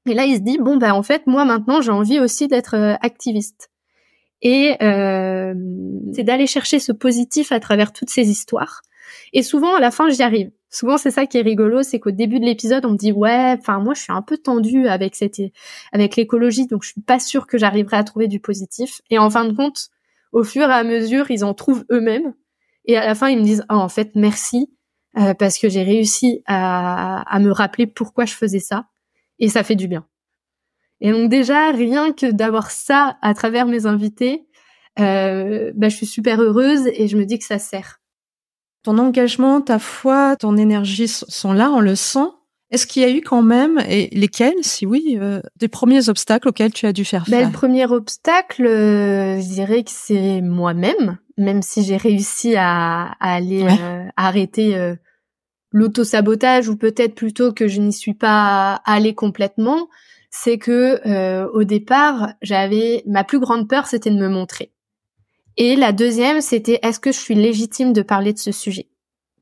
Et 0.09 0.14
là, 0.14 0.26
il 0.26 0.37
se 0.37 0.43
dit 0.43 0.59
bon 0.59 0.76
ben 0.76 0.93
en 0.93 1.03
fait, 1.03 1.26
moi 1.26 1.45
maintenant, 1.45 1.81
j'ai 1.81 1.91
envie 1.91 2.21
aussi 2.21 2.47
d'être 2.47 2.76
euh, 2.76 2.95
activiste. 3.00 3.71
Et 4.45 4.77
c'est 6.13 6.23
d'aller 6.23 6.47
chercher 6.47 6.79
ce 6.79 6.93
positif 6.93 7.51
à 7.51 7.59
travers 7.59 7.93
toutes 7.93 8.11
ces 8.11 8.29
histoires. 8.29 8.83
Et 9.33 9.43
souvent, 9.43 9.75
à 9.75 9.81
la 9.81 9.91
fin, 9.91 10.09
j'y 10.11 10.23
arrive. 10.23 10.51
Souvent, 10.71 10.99
c'est 10.99 11.11
ça 11.11 11.27
qui 11.27 11.39
est 11.39 11.43
rigolo, 11.43 11.83
c'est 11.83 12.01
qu'au 12.01 12.11
début 12.11 12.41
de 12.41 12.45
l'épisode, 12.45 12.85
on 12.85 12.91
me 12.91 12.97
dit 12.97 13.13
ouais, 13.13 13.57
enfin 13.59 13.79
moi, 13.79 13.95
je 13.95 14.03
suis 14.03 14.13
un 14.13 14.23
peu 14.23 14.37
tendue 14.37 14.89
avec 14.89 15.15
cette, 15.15 15.41
avec 15.93 16.17
l'écologie, 16.17 16.67
donc 16.67 16.83
je 16.83 16.91
suis 16.91 17.01
pas 17.01 17.21
sûre 17.21 17.47
que 17.47 17.59
j'arriverai 17.59 17.97
à 17.97 18.05
trouver 18.05 18.29
du 18.29 18.41
positif. 18.41 19.01
Et 19.09 19.19
en 19.19 19.31
fin 19.31 19.45
de 19.45 19.53
compte, 19.53 19.89
au 20.33 20.43
fur 20.43 20.69
et 20.69 20.73
à 20.73 20.83
mesure, 20.83 21.31
ils 21.31 21.45
en 21.45 21.55
trouvent 21.55 21.85
eux-mêmes. 21.91 22.35
Et 22.87 22.97
à 22.97 23.07
la 23.07 23.15
fin, 23.15 23.29
ils 23.29 23.39
me 23.39 23.45
disent 23.45 23.65
oh, 23.71 23.75
en 23.75 23.89
fait, 23.89 24.11
merci 24.15 24.69
euh, 25.17 25.33
parce 25.35 25.59
que 25.59 25.69
j'ai 25.69 25.85
réussi 25.85 26.43
à, 26.47 27.23
à 27.33 27.39
me 27.39 27.53
rappeler 27.53 27.87
pourquoi 27.87 28.25
je 28.25 28.35
faisais 28.35 28.59
ça, 28.59 28.87
et 29.39 29.49
ça 29.49 29.63
fait 29.63 29.77
du 29.77 29.87
bien. 29.87 30.05
Et 31.04 31.12
donc 31.12 31.28
déjà, 31.28 31.70
rien 31.70 32.14
que 32.14 32.32
d'avoir 32.32 32.70
ça 32.70 33.18
à 33.20 33.34
travers 33.34 33.66
mes 33.66 33.84
invités, 33.84 34.46
euh, 34.99 35.70
bah, 35.75 35.90
je 35.90 35.96
suis 35.96 36.06
super 36.06 36.40
heureuse 36.40 36.87
et 36.94 37.08
je 37.08 37.18
me 37.18 37.26
dis 37.26 37.38
que 37.38 37.44
ça 37.44 37.58
sert. 37.58 38.00
Ton 38.82 38.96
engagement, 38.96 39.61
ta 39.61 39.78
foi, 39.78 40.34
ton 40.37 40.56
énergie 40.56 41.06
sont 41.08 41.52
là, 41.52 41.70
on 41.70 41.80
le 41.80 41.94
sent. 41.94 42.30
Est-ce 42.70 42.87
qu'il 42.87 43.02
y 43.02 43.04
a 43.04 43.11
eu 43.11 43.20
quand 43.20 43.42
même, 43.42 43.82
et 43.87 44.08
lesquels, 44.12 44.62
si 44.62 44.87
oui, 44.87 45.18
euh, 45.20 45.42
des 45.56 45.68
premiers 45.68 46.08
obstacles 46.08 46.49
auxquels 46.49 46.73
tu 46.73 46.87
as 46.87 46.94
dû 46.94 47.04
faire 47.04 47.25
ben, 47.28 47.42
face? 47.42 47.46
Le 47.49 47.52
premier 47.52 47.84
obstacle, 47.84 48.66
euh, 48.66 49.38
je 49.42 49.46
dirais 49.46 49.84
que 49.84 49.90
c'est 49.92 50.40
moi-même, 50.40 51.18
même 51.37 51.61
si 51.61 51.84
j'ai 51.84 51.99
réussi 51.99 52.54
à, 52.56 53.12
aller 53.20 53.62
euh, 53.62 54.06
arrêter 54.16 54.94
l'auto-sabotage, 55.70 56.70
ou 56.70 56.78
peut-être 56.78 57.14
plutôt 57.14 57.52
que 57.52 57.68
je 57.68 57.82
n'y 57.82 57.92
suis 57.92 58.14
pas 58.14 58.80
allée 58.87 59.14
complètement, 59.14 59.88
c'est 60.37 60.59
que 60.59 61.47
au 61.53 61.62
départ, 61.62 62.35
j'avais 62.43 63.05
ma 63.07 63.23
plus 63.23 63.38
grande 63.38 63.69
peur, 63.69 63.87
c'était 63.87 64.11
de 64.11 64.19
me 64.19 64.29
montrer. 64.29 64.73
Et 65.57 65.76
la 65.76 65.93
deuxième, 65.93 66.41
c'était 66.41 66.81
est-ce 66.83 66.99
que 66.99 67.12
je 67.12 67.19
suis 67.19 67.37
légitime 67.37 67.93
de 67.93 68.03
parler 68.03 68.33
de 68.33 68.38
ce 68.38 68.50
sujet? 68.50 68.88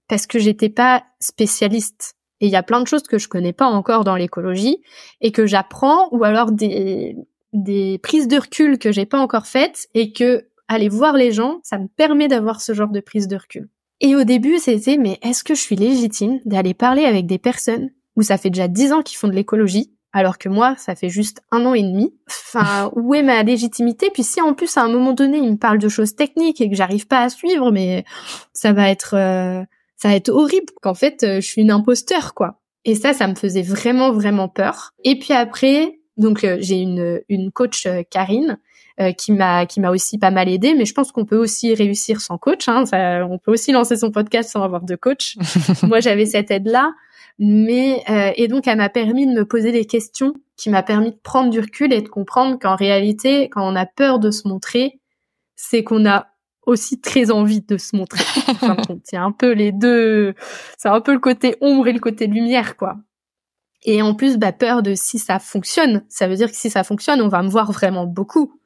Parce 0.06 0.26
que 0.26 0.38
j'étais 0.38 0.68
pas 0.68 1.02
spécialiste. 1.18 2.16
Et 2.40 2.46
il 2.46 2.52
y 2.52 2.56
a 2.56 2.62
plein 2.62 2.82
de 2.82 2.86
choses 2.86 3.04
que 3.04 3.16
je 3.16 3.28
connais 3.28 3.54
pas 3.54 3.66
encore 3.66 4.04
dans 4.04 4.16
l'écologie 4.16 4.82
et 5.22 5.32
que 5.32 5.46
j'apprends 5.46 6.08
ou 6.10 6.24
alors 6.24 6.52
des, 6.52 7.16
des 7.54 7.98
prises 7.98 8.28
de 8.28 8.38
recul 8.38 8.78
que 8.78 8.92
j'ai 8.92 9.06
pas 9.06 9.18
encore 9.18 9.46
faites 9.46 9.88
et 9.94 10.12
que 10.12 10.46
aller 10.68 10.90
voir 10.90 11.14
les 11.14 11.32
gens, 11.32 11.60
ça 11.62 11.78
me 11.78 11.88
permet 11.88 12.28
d'avoir 12.28 12.60
ce 12.60 12.74
genre 12.74 12.90
de 12.90 13.00
prise 13.00 13.28
de 13.28 13.36
recul. 13.36 13.70
Et 14.00 14.14
au 14.14 14.24
début, 14.24 14.58
c'était 14.58 14.98
mais 14.98 15.18
est-ce 15.22 15.42
que 15.42 15.54
je 15.54 15.60
suis 15.60 15.76
légitime 15.76 16.40
d'aller 16.44 16.74
parler 16.74 17.06
avec 17.06 17.26
des 17.26 17.38
personnes? 17.38 17.88
Où 18.14 18.20
ça 18.20 18.36
fait 18.36 18.50
déjà 18.50 18.68
dix 18.68 18.92
ans 18.92 19.00
qu'ils 19.00 19.16
font 19.16 19.28
de 19.28 19.32
l'écologie 19.32 19.94
alors 20.12 20.38
que 20.38 20.48
moi, 20.48 20.74
ça 20.76 20.94
fait 20.94 21.08
juste 21.08 21.42
un 21.50 21.64
an 21.64 21.74
et 21.74 21.82
demi. 21.82 22.14
Enfin, 22.28 22.90
où 22.96 23.14
est 23.14 23.22
ma 23.22 23.42
légitimité? 23.42 24.10
Puis 24.12 24.22
si 24.22 24.40
en 24.40 24.54
plus 24.54 24.76
à 24.76 24.82
un 24.82 24.88
moment 24.88 25.12
donné, 25.12 25.38
il 25.38 25.52
me 25.52 25.56
parle 25.56 25.78
de 25.78 25.88
choses 25.88 26.14
techniques 26.14 26.60
et 26.60 26.68
que 26.68 26.76
j'arrive 26.76 27.06
pas 27.06 27.22
à 27.22 27.28
suivre, 27.28 27.70
mais 27.70 28.04
ça 28.52 28.72
va 28.72 28.90
être, 28.90 29.14
euh, 29.14 29.62
ça 29.96 30.08
va 30.08 30.14
être 30.14 30.28
horrible. 30.28 30.72
Qu'en 30.82 30.94
fait, 30.94 31.22
euh, 31.22 31.36
je 31.36 31.46
suis 31.46 31.62
une 31.62 31.70
imposteur, 31.70 32.34
quoi. 32.34 32.60
Et 32.84 32.94
ça, 32.94 33.12
ça 33.14 33.26
me 33.26 33.34
faisait 33.34 33.62
vraiment, 33.62 34.12
vraiment 34.12 34.48
peur. 34.48 34.92
Et 35.04 35.18
puis 35.18 35.32
après, 35.32 35.98
donc 36.16 36.44
euh, 36.44 36.58
j'ai 36.60 36.76
une 36.76 37.22
une 37.28 37.50
coach 37.50 37.88
Karine 38.10 38.58
qui 39.16 39.32
m'a 39.32 39.66
qui 39.66 39.80
m'a 39.80 39.90
aussi 39.90 40.18
pas 40.18 40.30
mal 40.30 40.48
aidé, 40.48 40.74
mais 40.74 40.84
je 40.84 40.92
pense 40.92 41.10
qu'on 41.12 41.24
peut 41.24 41.38
aussi 41.38 41.74
réussir 41.74 42.20
sans 42.20 42.38
coach. 42.38 42.68
Hein. 42.68 42.84
on 43.28 43.38
peut 43.38 43.50
aussi 43.50 43.72
lancer 43.72 43.96
son 43.96 44.10
podcast 44.10 44.50
sans 44.50 44.62
avoir 44.62 44.82
de 44.82 44.94
coach. 44.94 45.36
Moi, 45.82 46.00
j'avais 46.00 46.26
cette 46.26 46.50
aide 46.50 46.68
là. 46.68 46.92
Mais 47.38 48.02
euh, 48.08 48.32
et 48.36 48.48
donc 48.48 48.66
elle 48.68 48.78
m'a 48.78 48.88
permis 48.88 49.26
de 49.26 49.32
me 49.32 49.44
poser 49.44 49.72
des 49.72 49.84
questions, 49.84 50.34
qui 50.56 50.70
m'a 50.70 50.82
permis 50.82 51.10
de 51.10 51.18
prendre 51.22 51.50
du 51.50 51.60
recul 51.60 51.92
et 51.92 52.02
de 52.02 52.08
comprendre 52.08 52.58
qu'en 52.58 52.76
réalité, 52.76 53.48
quand 53.48 53.66
on 53.66 53.76
a 53.76 53.86
peur 53.86 54.18
de 54.18 54.30
se 54.30 54.46
montrer, 54.46 55.00
c'est 55.56 55.82
qu'on 55.82 56.06
a 56.06 56.28
aussi 56.66 57.00
très 57.00 57.30
envie 57.30 57.62
de 57.62 57.76
se 57.76 57.96
montrer. 57.96 58.24
Enfin, 58.48 58.76
c'est 59.04 59.16
un 59.16 59.32
peu 59.32 59.52
les 59.52 59.72
deux, 59.72 60.34
c'est 60.78 60.88
un 60.88 61.00
peu 61.00 61.12
le 61.12 61.18
côté 61.18 61.56
ombre 61.60 61.88
et 61.88 61.92
le 61.92 61.98
côté 61.98 62.26
lumière, 62.26 62.76
quoi. 62.76 62.96
Et 63.84 64.00
en 64.02 64.14
plus, 64.14 64.38
bah, 64.38 64.52
peur 64.52 64.82
de 64.82 64.94
si 64.94 65.18
ça 65.18 65.38
fonctionne. 65.40 66.04
Ça 66.08 66.28
veut 66.28 66.36
dire 66.36 66.48
que 66.48 66.56
si 66.56 66.70
ça 66.70 66.84
fonctionne, 66.84 67.20
on 67.20 67.28
va 67.28 67.42
me 67.42 67.48
voir 67.48 67.72
vraiment 67.72 68.06
beaucoup. 68.06 68.60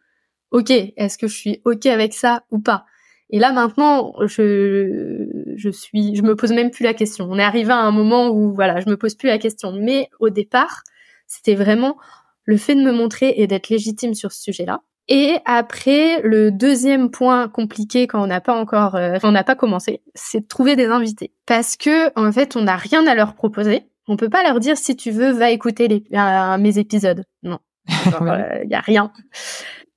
Ok, 0.51 0.71
est-ce 0.71 1.19
que 1.19 1.27
je 1.27 1.35
suis 1.35 1.63
ok 1.65 1.87
avec 1.87 2.13
ça 2.15 2.45
ou 2.51 2.59
pas? 2.59 2.85
Et 3.31 3.39
là 3.39 3.53
maintenant, 3.53 4.15
je 4.27 5.36
je 5.57 5.71
suis, 5.71 6.15
je 6.15 6.23
me 6.23 6.37
pose 6.37 6.53
même 6.53 6.71
plus 6.71 6.85
la 6.85 6.95
question. 6.95 7.27
On 7.31 7.39
est 7.39 7.43
arrivé 7.43 7.73
à 7.73 7.79
un 7.79 7.91
moment 7.91 8.29
où 8.29 8.55
voilà, 8.55 8.81
je 8.81 8.89
me 8.89 8.97
pose 8.97 9.15
plus 9.15 9.29
la 9.29 9.39
question. 9.39 9.73
Mais 9.73 10.09
au 10.21 10.31
départ, 10.31 10.83
c'était 11.27 11.55
vraiment 11.55 11.97
le 12.45 12.57
fait 12.57 12.75
de 12.75 12.83
me 12.83 12.93
montrer 12.93 13.35
et 13.37 13.47
d'être 13.47 13.69
légitime 13.69 14.15
sur 14.15 14.33
ce 14.33 14.43
sujet-là. 14.43 14.83
Et 15.09 15.39
après, 15.45 16.21
le 16.23 16.51
deuxième 16.51 17.11
point 17.11 17.49
compliqué 17.49 18.07
quand 18.07 18.23
on 18.23 18.27
n'a 18.27 18.41
pas 18.41 18.55
encore, 18.55 18.97
euh, 18.97 19.19
on 19.23 19.31
n'a 19.31 19.45
pas 19.45 19.55
commencé, 19.55 20.03
c'est 20.15 20.41
de 20.41 20.47
trouver 20.47 20.75
des 20.75 20.87
invités. 20.87 21.33
Parce 21.47 21.77
que 21.77 22.11
en 22.19 22.33
fait, 22.33 22.57
on 22.57 22.63
n'a 22.63 22.77
rien 22.77 23.07
à 23.07 23.15
leur 23.15 23.35
proposer. 23.35 23.87
On 24.09 24.17
peut 24.17 24.29
pas 24.29 24.43
leur 24.43 24.59
dire 24.59 24.77
si 24.77 24.97
tu 24.97 25.11
veux, 25.11 25.31
va 25.31 25.51
écouter 25.51 25.89
les, 25.89 26.05
euh, 26.13 26.59
mes 26.59 26.79
épisodes. 26.79 27.25
Non, 27.43 27.59
il 27.89 28.29
euh, 28.29 28.65
y 28.69 28.75
a 28.75 28.81
rien. 28.81 29.13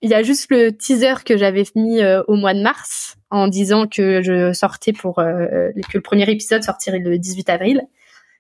Il 0.01 0.09
y 0.09 0.13
a 0.13 0.23
juste 0.23 0.49
le 0.49 0.71
teaser 0.71 1.15
que 1.25 1.38
j'avais 1.38 1.65
mis 1.75 2.01
euh, 2.01 2.23
au 2.27 2.35
mois 2.35 2.53
de 2.53 2.62
mars 2.62 3.17
en 3.31 3.47
disant 3.47 3.88
que 3.88 4.21
je 4.21 4.53
sortais 4.53 4.93
pour 4.93 5.19
euh, 5.19 5.69
que 5.73 5.97
le 5.97 6.01
premier 6.01 6.29
épisode 6.29 6.63
sortirait 6.63 6.99
le 6.99 7.17
18 7.17 7.49
avril. 7.49 7.81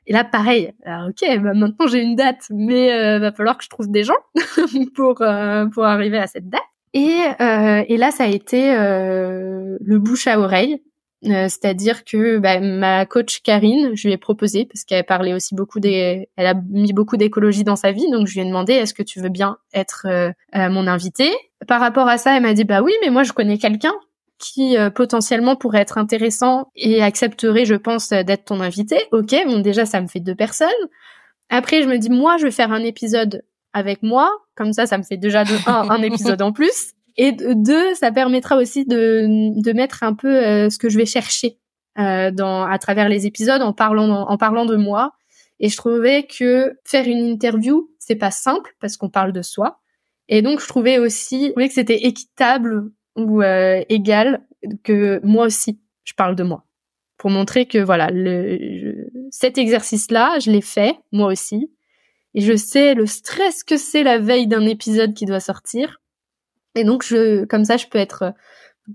Et 0.07 0.13
là, 0.13 0.23
pareil. 0.23 0.73
Alors, 0.85 1.09
ok, 1.09 1.39
bah, 1.41 1.53
maintenant 1.53 1.87
j'ai 1.87 2.01
une 2.01 2.15
date, 2.15 2.47
mais 2.49 2.93
euh, 2.93 3.19
va 3.19 3.31
falloir 3.31 3.57
que 3.57 3.63
je 3.63 3.69
trouve 3.69 3.91
des 3.91 4.03
gens 4.03 4.17
pour 4.95 5.21
euh, 5.21 5.65
pour 5.67 5.85
arriver 5.85 6.17
à 6.17 6.27
cette 6.27 6.49
date. 6.49 6.61
Et 6.93 7.19
et 7.87 7.97
là, 7.97 8.09
ça 8.09 8.23
a 8.23 8.27
été 8.27 8.73
le 8.75 9.97
bouche 9.99 10.25
à 10.25 10.39
oreille. 10.39 10.81
Euh, 11.25 11.49
c'est-à-dire 11.49 12.05
que 12.05 12.37
bah, 12.37 12.61
ma 12.61 13.05
coach 13.05 13.41
Karine, 13.41 13.91
je 13.93 14.07
lui 14.07 14.13
ai 14.13 14.17
proposé 14.17 14.65
parce 14.65 14.85
qu'elle 14.85 15.03
parlait 15.03 15.33
aussi 15.33 15.53
beaucoup 15.53 15.81
des, 15.81 16.29
elle 16.37 16.47
a 16.47 16.53
mis 16.53 16.93
beaucoup 16.93 17.17
d'écologie 17.17 17.65
dans 17.65 17.75
sa 17.75 17.91
vie, 17.91 18.09
donc 18.09 18.27
je 18.27 18.35
lui 18.35 18.41
ai 18.41 18.45
demandé 18.45 18.73
est-ce 18.73 18.93
que 18.93 19.03
tu 19.03 19.19
veux 19.19 19.29
bien 19.29 19.57
être 19.73 20.07
euh, 20.09 20.31
euh, 20.55 20.69
mon 20.69 20.87
invité. 20.87 21.29
Par 21.67 21.81
rapport 21.81 22.07
à 22.07 22.17
ça, 22.17 22.37
elle 22.37 22.43
m'a 22.43 22.53
dit 22.53 22.63
bah 22.63 22.81
oui, 22.81 22.93
mais 23.01 23.09
moi 23.09 23.23
je 23.23 23.33
connais 23.33 23.57
quelqu'un 23.57 23.93
qui 24.37 24.77
potentiellement 24.95 25.57
pourrait 25.57 25.81
être 25.81 25.97
intéressant 25.97 26.71
et 26.77 27.03
accepterait, 27.03 27.65
je 27.65 27.75
pense, 27.75 28.07
d'être 28.07 28.45
ton 28.45 28.61
invité. 28.61 28.97
Ok, 29.11 29.35
bon 29.45 29.59
déjà 29.59 29.85
ça 29.85 29.99
me 29.99 30.07
fait 30.07 30.21
deux 30.21 30.35
personnes. 30.35 30.69
Après 31.49 31.81
je 31.83 31.89
me 31.89 31.97
dis 31.97 32.09
moi 32.09 32.37
je 32.37 32.45
vais 32.45 32.51
faire 32.51 32.71
un 32.71 32.81
épisode 32.85 33.43
avec 33.73 34.01
moi, 34.01 34.31
comme 34.55 34.71
ça 34.71 34.85
ça 34.85 34.97
me 34.97 35.03
fait 35.03 35.17
déjà 35.17 35.43
de 35.43 35.51
un, 35.67 35.89
un 35.89 36.01
épisode 36.03 36.41
en 36.41 36.53
plus. 36.53 36.93
Et 37.17 37.31
deux, 37.31 37.95
ça 37.95 38.11
permettra 38.11 38.57
aussi 38.57 38.85
de, 38.85 39.61
de 39.61 39.73
mettre 39.73 40.03
un 40.03 40.13
peu 40.13 40.27
euh, 40.27 40.69
ce 40.69 40.77
que 40.77 40.89
je 40.89 40.97
vais 40.97 41.05
chercher 41.05 41.57
euh, 41.97 42.31
dans, 42.31 42.63
à 42.63 42.77
travers 42.79 43.09
les 43.09 43.25
épisodes 43.25 43.61
en 43.61 43.73
parlant, 43.73 44.27
en 44.27 44.37
parlant 44.37 44.65
de 44.65 44.75
moi. 44.75 45.13
Et 45.59 45.69
je 45.69 45.77
trouvais 45.77 46.23
que 46.23 46.77
faire 46.85 47.07
une 47.07 47.25
interview, 47.25 47.89
c'est 47.99 48.15
pas 48.15 48.31
simple 48.31 48.75
parce 48.79 48.97
qu'on 48.97 49.09
parle 49.09 49.33
de 49.33 49.41
soi. 49.41 49.79
Et 50.29 50.41
donc, 50.41 50.61
je 50.61 50.67
trouvais 50.67 50.99
aussi 50.99 51.53
que 51.55 51.67
c'était 51.69 52.05
équitable 52.05 52.91
ou 53.15 53.41
euh, 53.41 53.83
égal 53.89 54.45
que 54.83 55.19
moi 55.23 55.45
aussi, 55.45 55.79
je 56.03 56.13
parle 56.13 56.35
de 56.35 56.43
moi. 56.43 56.65
Pour 57.17 57.29
montrer 57.29 57.65
que 57.65 57.79
voilà, 57.79 58.09
le, 58.11 59.09
cet 59.31 59.57
exercice-là, 59.57 60.39
je 60.39 60.51
l'ai 60.51 60.61
fait, 60.61 60.95
moi 61.11 61.31
aussi. 61.31 61.69
Et 62.35 62.41
je 62.41 62.55
sais 62.55 62.93
le 62.93 63.05
stress 63.05 63.63
que 63.63 63.75
c'est 63.75 64.03
la 64.03 64.19
veille 64.19 64.47
d'un 64.47 64.65
épisode 64.65 65.13
qui 65.13 65.25
doit 65.25 65.39
sortir. 65.39 65.99
Et 66.75 66.83
donc, 66.83 67.03
je, 67.03 67.45
comme 67.45 67.65
ça, 67.65 67.77
je 67.77 67.87
peux 67.87 67.97
être, 67.97 68.33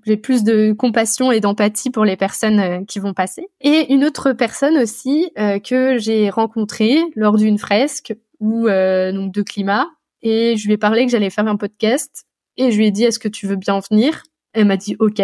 j'ai 0.07 0.17
plus 0.17 0.45
de 0.45 0.73
compassion 0.73 1.33
et 1.33 1.41
d'empathie 1.41 1.91
pour 1.91 2.05
les 2.05 2.17
personnes 2.17 2.61
euh, 2.61 2.85
qui 2.85 2.99
vont 2.99 3.15
passer. 3.15 3.49
Et 3.61 3.93
une 3.93 4.05
autre 4.05 4.33
personne 4.33 4.77
aussi 4.79 5.31
euh, 5.39 5.59
que 5.59 5.99
j'ai 5.99 6.31
rencontrée 6.31 7.01
lors 7.15 7.37
d'une 7.37 7.59
fresque 7.59 8.15
ou 8.41 8.69
euh, 8.69 9.13
donc 9.13 9.33
de 9.33 9.43
climat, 9.43 9.87
et 10.23 10.57
je 10.57 10.67
lui 10.67 10.75
ai 10.75 10.79
parlé 10.79 11.05
que 11.05 11.11
j'allais 11.11 11.31
faire 11.31 11.47
un 11.47 11.57
podcast, 11.57 12.27
et 12.57 12.71
je 12.71 12.79
lui 12.79 12.87
ai 12.87 12.91
dit 12.91 13.05
est-ce 13.05 13.19
que 13.19 13.29
tu 13.29 13.47
veux 13.47 13.57
bien 13.57 13.81
venir? 13.91 14.23
Elle 14.53 14.67
m'a 14.67 14.77
dit 14.77 14.97
ok. 14.99 15.23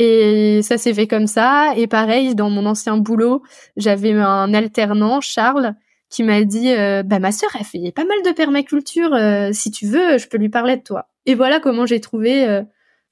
Et 0.00 0.60
ça 0.62 0.78
s'est 0.78 0.94
fait 0.94 1.08
comme 1.08 1.26
ça. 1.26 1.72
Et 1.76 1.88
pareil, 1.88 2.36
dans 2.36 2.50
mon 2.50 2.66
ancien 2.66 2.96
boulot, 2.96 3.42
j'avais 3.76 4.12
un 4.12 4.54
alternant, 4.54 5.20
Charles, 5.20 5.74
qui 6.10 6.22
m'a 6.22 6.42
dit 6.44 6.72
euh, 6.72 7.02
bah 7.02 7.18
ma 7.18 7.32
sœur 7.32 7.50
elle 7.58 7.66
fait 7.66 7.92
pas 7.92 8.04
mal 8.04 8.18
de 8.24 8.32
permaculture 8.32 9.14
euh, 9.14 9.50
si 9.52 9.70
tu 9.70 9.86
veux 9.86 10.18
je 10.18 10.28
peux 10.28 10.38
lui 10.38 10.48
parler 10.48 10.76
de 10.76 10.82
toi. 10.82 11.08
Et 11.26 11.34
voilà 11.34 11.60
comment 11.60 11.86
j'ai 11.86 12.00
trouvé 12.00 12.46
euh, 12.46 12.62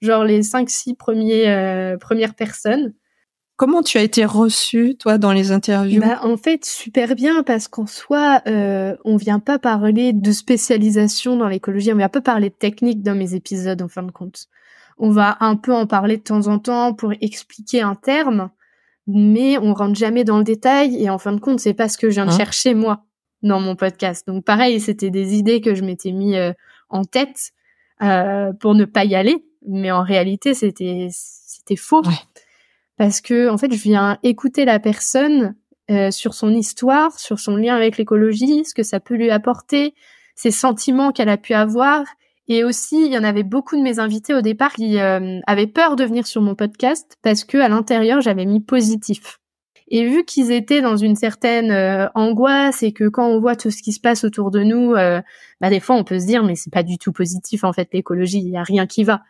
genre 0.00 0.24
les 0.24 0.42
cinq 0.42 0.70
six 0.70 0.94
premiers 0.94 1.96
premières 2.00 2.34
personnes. 2.34 2.94
Comment 3.56 3.82
tu 3.82 3.96
as 3.96 4.02
été 4.02 4.26
reçue 4.26 4.96
toi 4.98 5.16
dans 5.16 5.32
les 5.32 5.50
interviews? 5.50 6.00
Bah, 6.00 6.20
en 6.22 6.36
fait 6.36 6.64
super 6.64 7.14
bien 7.14 7.42
parce 7.42 7.68
qu'en 7.68 7.86
soi 7.86 8.42
on 8.46 9.16
vient 9.16 9.40
pas 9.40 9.58
parler 9.58 10.12
de 10.12 10.32
spécialisation 10.32 11.36
dans 11.36 11.48
l'écologie 11.48 11.92
on 11.92 11.96
vient 11.96 12.08
pas 12.08 12.22
parler 12.22 12.48
de 12.48 12.54
technique 12.54 13.02
dans 13.02 13.14
mes 13.14 13.34
épisodes 13.34 13.80
en 13.82 13.88
fin 13.88 14.02
de 14.02 14.10
compte. 14.10 14.46
On 14.98 15.10
va 15.10 15.36
un 15.40 15.56
peu 15.56 15.74
en 15.74 15.86
parler 15.86 16.16
de 16.16 16.22
temps 16.22 16.46
en 16.46 16.58
temps 16.58 16.94
pour 16.94 17.12
expliquer 17.20 17.82
un 17.82 17.94
terme 17.94 18.48
mais 19.06 19.58
on 19.58 19.74
rentre 19.74 19.94
jamais 19.94 20.24
dans 20.24 20.38
le 20.38 20.44
détail 20.44 21.02
et 21.02 21.10
en 21.10 21.18
fin 21.18 21.32
de 21.32 21.40
compte 21.40 21.60
c'est 21.60 21.74
pas 21.74 21.88
ce 21.88 21.98
que 21.98 22.10
je 22.10 22.14
viens 22.14 22.26
de 22.26 22.30
hein 22.30 22.36
chercher 22.36 22.74
moi 22.74 23.04
dans 23.42 23.60
mon 23.60 23.76
podcast. 23.76 24.26
Donc 24.26 24.44
pareil 24.44 24.80
c'était 24.80 25.10
des 25.10 25.34
idées 25.34 25.60
que 25.60 25.74
je 25.74 25.84
m'étais 25.84 26.12
mis 26.12 26.36
euh, 26.36 26.52
en 26.88 27.04
tête 27.04 27.52
euh, 28.02 28.52
pour 28.60 28.74
ne 28.74 28.84
pas 28.84 29.04
y 29.04 29.14
aller 29.14 29.44
mais 29.66 29.90
en 29.90 30.02
réalité 30.02 30.54
c'était 30.54 31.08
c'était 31.10 31.76
faux. 31.76 32.02
Parce 32.96 33.20
que 33.20 33.48
en 33.48 33.58
fait 33.58 33.72
je 33.72 33.82
viens 33.82 34.18
écouter 34.22 34.64
la 34.64 34.78
personne 34.80 35.54
euh, 35.90 36.10
sur 36.10 36.34
son 36.34 36.50
histoire 36.50 37.18
sur 37.18 37.38
son 37.38 37.56
lien 37.56 37.76
avec 37.76 37.98
l'écologie 37.98 38.64
ce 38.64 38.74
que 38.74 38.82
ça 38.82 38.98
peut 38.98 39.14
lui 39.14 39.30
apporter 39.30 39.94
ses 40.34 40.50
sentiments 40.50 41.12
qu'elle 41.12 41.28
a 41.28 41.36
pu 41.36 41.54
avoir 41.54 42.04
et 42.48 42.62
aussi, 42.62 43.06
il 43.06 43.12
y 43.12 43.18
en 43.18 43.24
avait 43.24 43.42
beaucoup 43.42 43.76
de 43.76 43.82
mes 43.82 43.98
invités 43.98 44.32
au 44.32 44.40
départ 44.40 44.72
qui 44.74 45.00
euh, 45.00 45.40
avaient 45.46 45.66
peur 45.66 45.96
de 45.96 46.04
venir 46.04 46.26
sur 46.26 46.42
mon 46.42 46.54
podcast 46.54 47.16
parce 47.22 47.44
que 47.44 47.58
à 47.58 47.68
l'intérieur, 47.68 48.20
j'avais 48.20 48.46
mis 48.46 48.60
positif. 48.60 49.38
Et 49.88 50.04
vu 50.04 50.24
qu'ils 50.24 50.50
étaient 50.52 50.80
dans 50.80 50.96
une 50.96 51.16
certaine 51.16 51.70
euh, 51.70 52.08
angoisse 52.14 52.82
et 52.82 52.92
que 52.92 53.08
quand 53.08 53.26
on 53.28 53.40
voit 53.40 53.56
tout 53.56 53.70
ce 53.70 53.82
qui 53.82 53.92
se 53.92 54.00
passe 54.00 54.24
autour 54.24 54.50
de 54.50 54.62
nous, 54.62 54.94
euh, 54.94 55.20
bah 55.60 55.70
des 55.70 55.80
fois 55.80 55.94
on 55.96 56.02
peut 56.02 56.18
se 56.18 56.26
dire 56.26 56.42
mais 56.42 56.56
c'est 56.56 56.72
pas 56.72 56.82
du 56.82 56.98
tout 56.98 57.12
positif 57.12 57.62
en 57.62 57.72
fait 57.72 57.88
l'écologie, 57.92 58.40
il 58.40 58.50
y 58.50 58.56
a 58.56 58.64
rien 58.64 58.86
qui 58.86 59.04
va. 59.04 59.22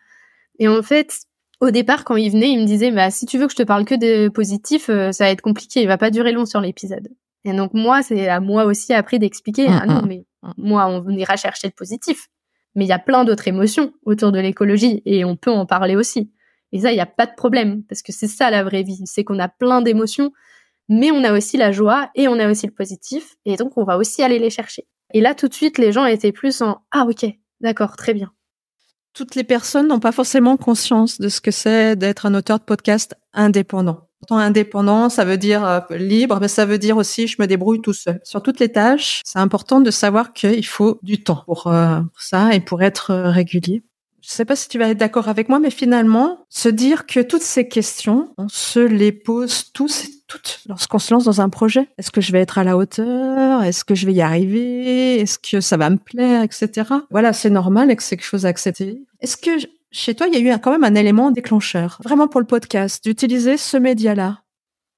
Et 0.59 0.67
en 0.67 0.83
fait, 0.83 1.13
au 1.61 1.71
départ 1.71 2.05
quand 2.05 2.17
ils 2.17 2.31
venaient, 2.31 2.51
ils 2.51 2.61
me 2.61 2.67
disaient 2.67 2.91
bah 2.91 3.11
si 3.11 3.27
tu 3.27 3.39
veux 3.39 3.47
que 3.47 3.53
je 3.53 3.59
te 3.59 3.63
parle 3.63 3.85
que 3.85 3.95
de 3.95 4.29
positif, 4.29 4.87
ça 4.87 5.25
va 5.25 5.31
être 5.31 5.43
compliqué, 5.43 5.83
il 5.83 5.89
va 5.89 5.99
pas 5.99 6.11
durer 6.11 6.33
long 6.33 6.47
sur 6.47 6.63
l'épisode. 6.63 7.09
Et 7.45 7.53
donc 7.53 7.75
moi, 7.75 8.03
c'est 8.03 8.29
à 8.29 8.41
moi 8.41 8.65
aussi 8.65 8.95
après 8.95 9.19
d'expliquer 9.19 9.67
ah 9.69 9.85
non 9.85 10.03
mais 10.07 10.25
moi 10.57 10.87
on 10.87 11.07
ira 11.11 11.37
chercher 11.37 11.67
le 11.67 11.75
positif 11.77 12.29
mais 12.77 12.85
il 12.85 12.89
y 12.89 12.93
a 12.93 12.99
plein 13.01 13.25
d'autres 13.25 13.49
émotions 13.49 13.93
autour 14.05 14.31
de 14.31 14.39
l'écologie 14.39 15.03
et 15.05 15.25
on 15.25 15.35
peut 15.35 15.51
en 15.51 15.67
parler 15.67 15.97
aussi. 15.97 16.31
Et 16.73 16.81
ça, 16.81 16.93
il 16.93 16.95
n'y 16.95 17.01
a 17.01 17.07
pas 17.07 17.27
de 17.27 17.35
problème 17.35 17.83
parce 17.85 18.03
que 18.03 18.13
c'est 18.13 18.29
ça 18.29 18.51
la 18.51 18.63
vraie 18.63 18.83
vie, 18.83 19.01
c'est 19.07 19.25
qu'on 19.25 19.39
a 19.39 19.49
plein 19.49 19.83
d'émotions, 19.83 20.31
mais 20.89 21.11
on 21.11 21.25
a 21.25 21.33
aussi 21.33 21.57
la 21.57 21.73
joie 21.73 22.11
et 22.15 22.29
on 22.29 22.39
a 22.39 22.49
aussi 22.49 22.67
le 22.67 22.73
positif 22.73 23.35
et 23.45 23.57
donc 23.57 23.77
on 23.77 23.85
va 23.85 23.97
aussi 23.97 24.23
aller 24.23 24.39
les 24.39 24.51
chercher. 24.51 24.87
Et 25.15 25.21
là, 25.21 25.35
tout 25.35 25.49
de 25.49 25.55
suite, 25.55 25.79
les 25.79 25.91
gens 25.91 26.05
étaient 26.05 26.33
plus 26.33 26.63
en 26.63 26.83
ah 26.93 27.07
ok, 27.09 27.27
d'accord, 27.61 27.97
très 27.97 28.15
bien. 28.15 28.36
Toutes 29.17 29.35
les 29.35 29.45
personnes 29.45 29.89
n'ont 29.89 29.99
pas 29.99 30.13
forcément 30.13 30.59
conscience 30.59 31.19
de 31.19 31.31
ce 31.31 31.41
que 31.41 31.51
c'est 31.51 31.97
d'être 31.97 32.27
un 32.27 32.35
auteur 32.35 32.59
de 32.59 32.65
podcast 32.65 33.17
indépendant 33.33 34.07
indépendant, 34.31 35.09
ça 35.09 35.25
veut 35.25 35.37
dire 35.37 35.65
euh, 35.65 35.81
libre, 35.97 36.39
mais 36.41 36.49
ça 36.49 36.65
veut 36.65 36.79
dire 36.79 36.97
aussi 36.97 37.29
je 37.29 37.37
me 37.39 37.47
débrouille 37.47 37.81
tout 37.81 37.93
seul. 37.93 38.21
Sur 38.25 38.43
toutes 38.43 38.59
les 38.59 38.71
tâches, 38.71 39.23
c'est 39.25 39.39
important 39.39 39.81
de 39.81 39.91
savoir 39.93 40.33
qu'il 40.33 40.67
faut 40.67 40.99
du 41.03 41.23
temps 41.23 41.45
pour, 41.47 41.69
euh, 41.69 42.01
ça 42.19 42.53
et 42.53 42.61
pour 42.61 42.83
être 42.83 43.13
euh, 43.13 43.31
régulier. 43.31 43.85
Je 44.21 44.31
sais 44.31 44.45
pas 44.45 44.57
si 44.57 44.69
tu 44.69 44.79
vas 44.79 44.89
être 44.89 44.99
d'accord 44.99 45.29
avec 45.29 45.49
moi, 45.49 45.61
mais 45.61 45.71
finalement, 45.71 46.47
se 46.49 46.69
dire 46.69 47.07
que 47.07 47.21
toutes 47.21 47.43
ces 47.43 47.69
questions, 47.69 48.35
on 48.39 48.49
se 48.49 48.81
les 48.81 49.13
pose 49.13 49.71
tous 49.73 50.05
et 50.05 50.09
toutes 50.27 50.63
lorsqu'on 50.69 50.99
se 50.99 51.15
lance 51.15 51.25
dans 51.25 51.41
un 51.41 51.49
projet. 51.49 51.89
Est-ce 51.97 52.11
que 52.11 52.21
je 52.21 52.33
vais 52.33 52.41
être 52.41 52.59
à 52.59 52.65
la 52.65 52.77
hauteur? 52.77 53.63
Est-ce 53.63 53.85
que 53.85 53.95
je 53.95 54.05
vais 54.05 54.15
y 54.15 54.23
arriver? 54.23 55.21
Est-ce 55.21 55.39
que 55.39 55.61
ça 55.61 55.77
va 55.77 55.91
me 55.91 55.99
plaire, 55.99 56.43
etc. 56.43 56.91
Voilà, 57.11 57.33
c'est 57.33 57.51
normal 57.51 57.93
et 57.93 57.95
que 57.95 58.03
c'est 58.03 58.17
quelque 58.17 58.27
chose 58.27 58.47
à 58.47 58.49
accepter. 58.49 59.06
Est-ce 59.21 59.37
que 59.37 59.51
chez 59.91 60.15
toi, 60.15 60.27
il 60.27 60.35
y 60.35 60.37
a 60.37 60.57
eu 60.57 60.59
quand 60.59 60.71
même 60.71 60.85
un 60.85 60.95
élément 60.95 61.31
déclencheur, 61.31 61.99
vraiment 62.05 62.29
pour 62.29 62.41
le 62.41 62.47
podcast, 62.47 63.03
d'utiliser 63.05 63.57
ce 63.57 63.77
média-là? 63.77 64.43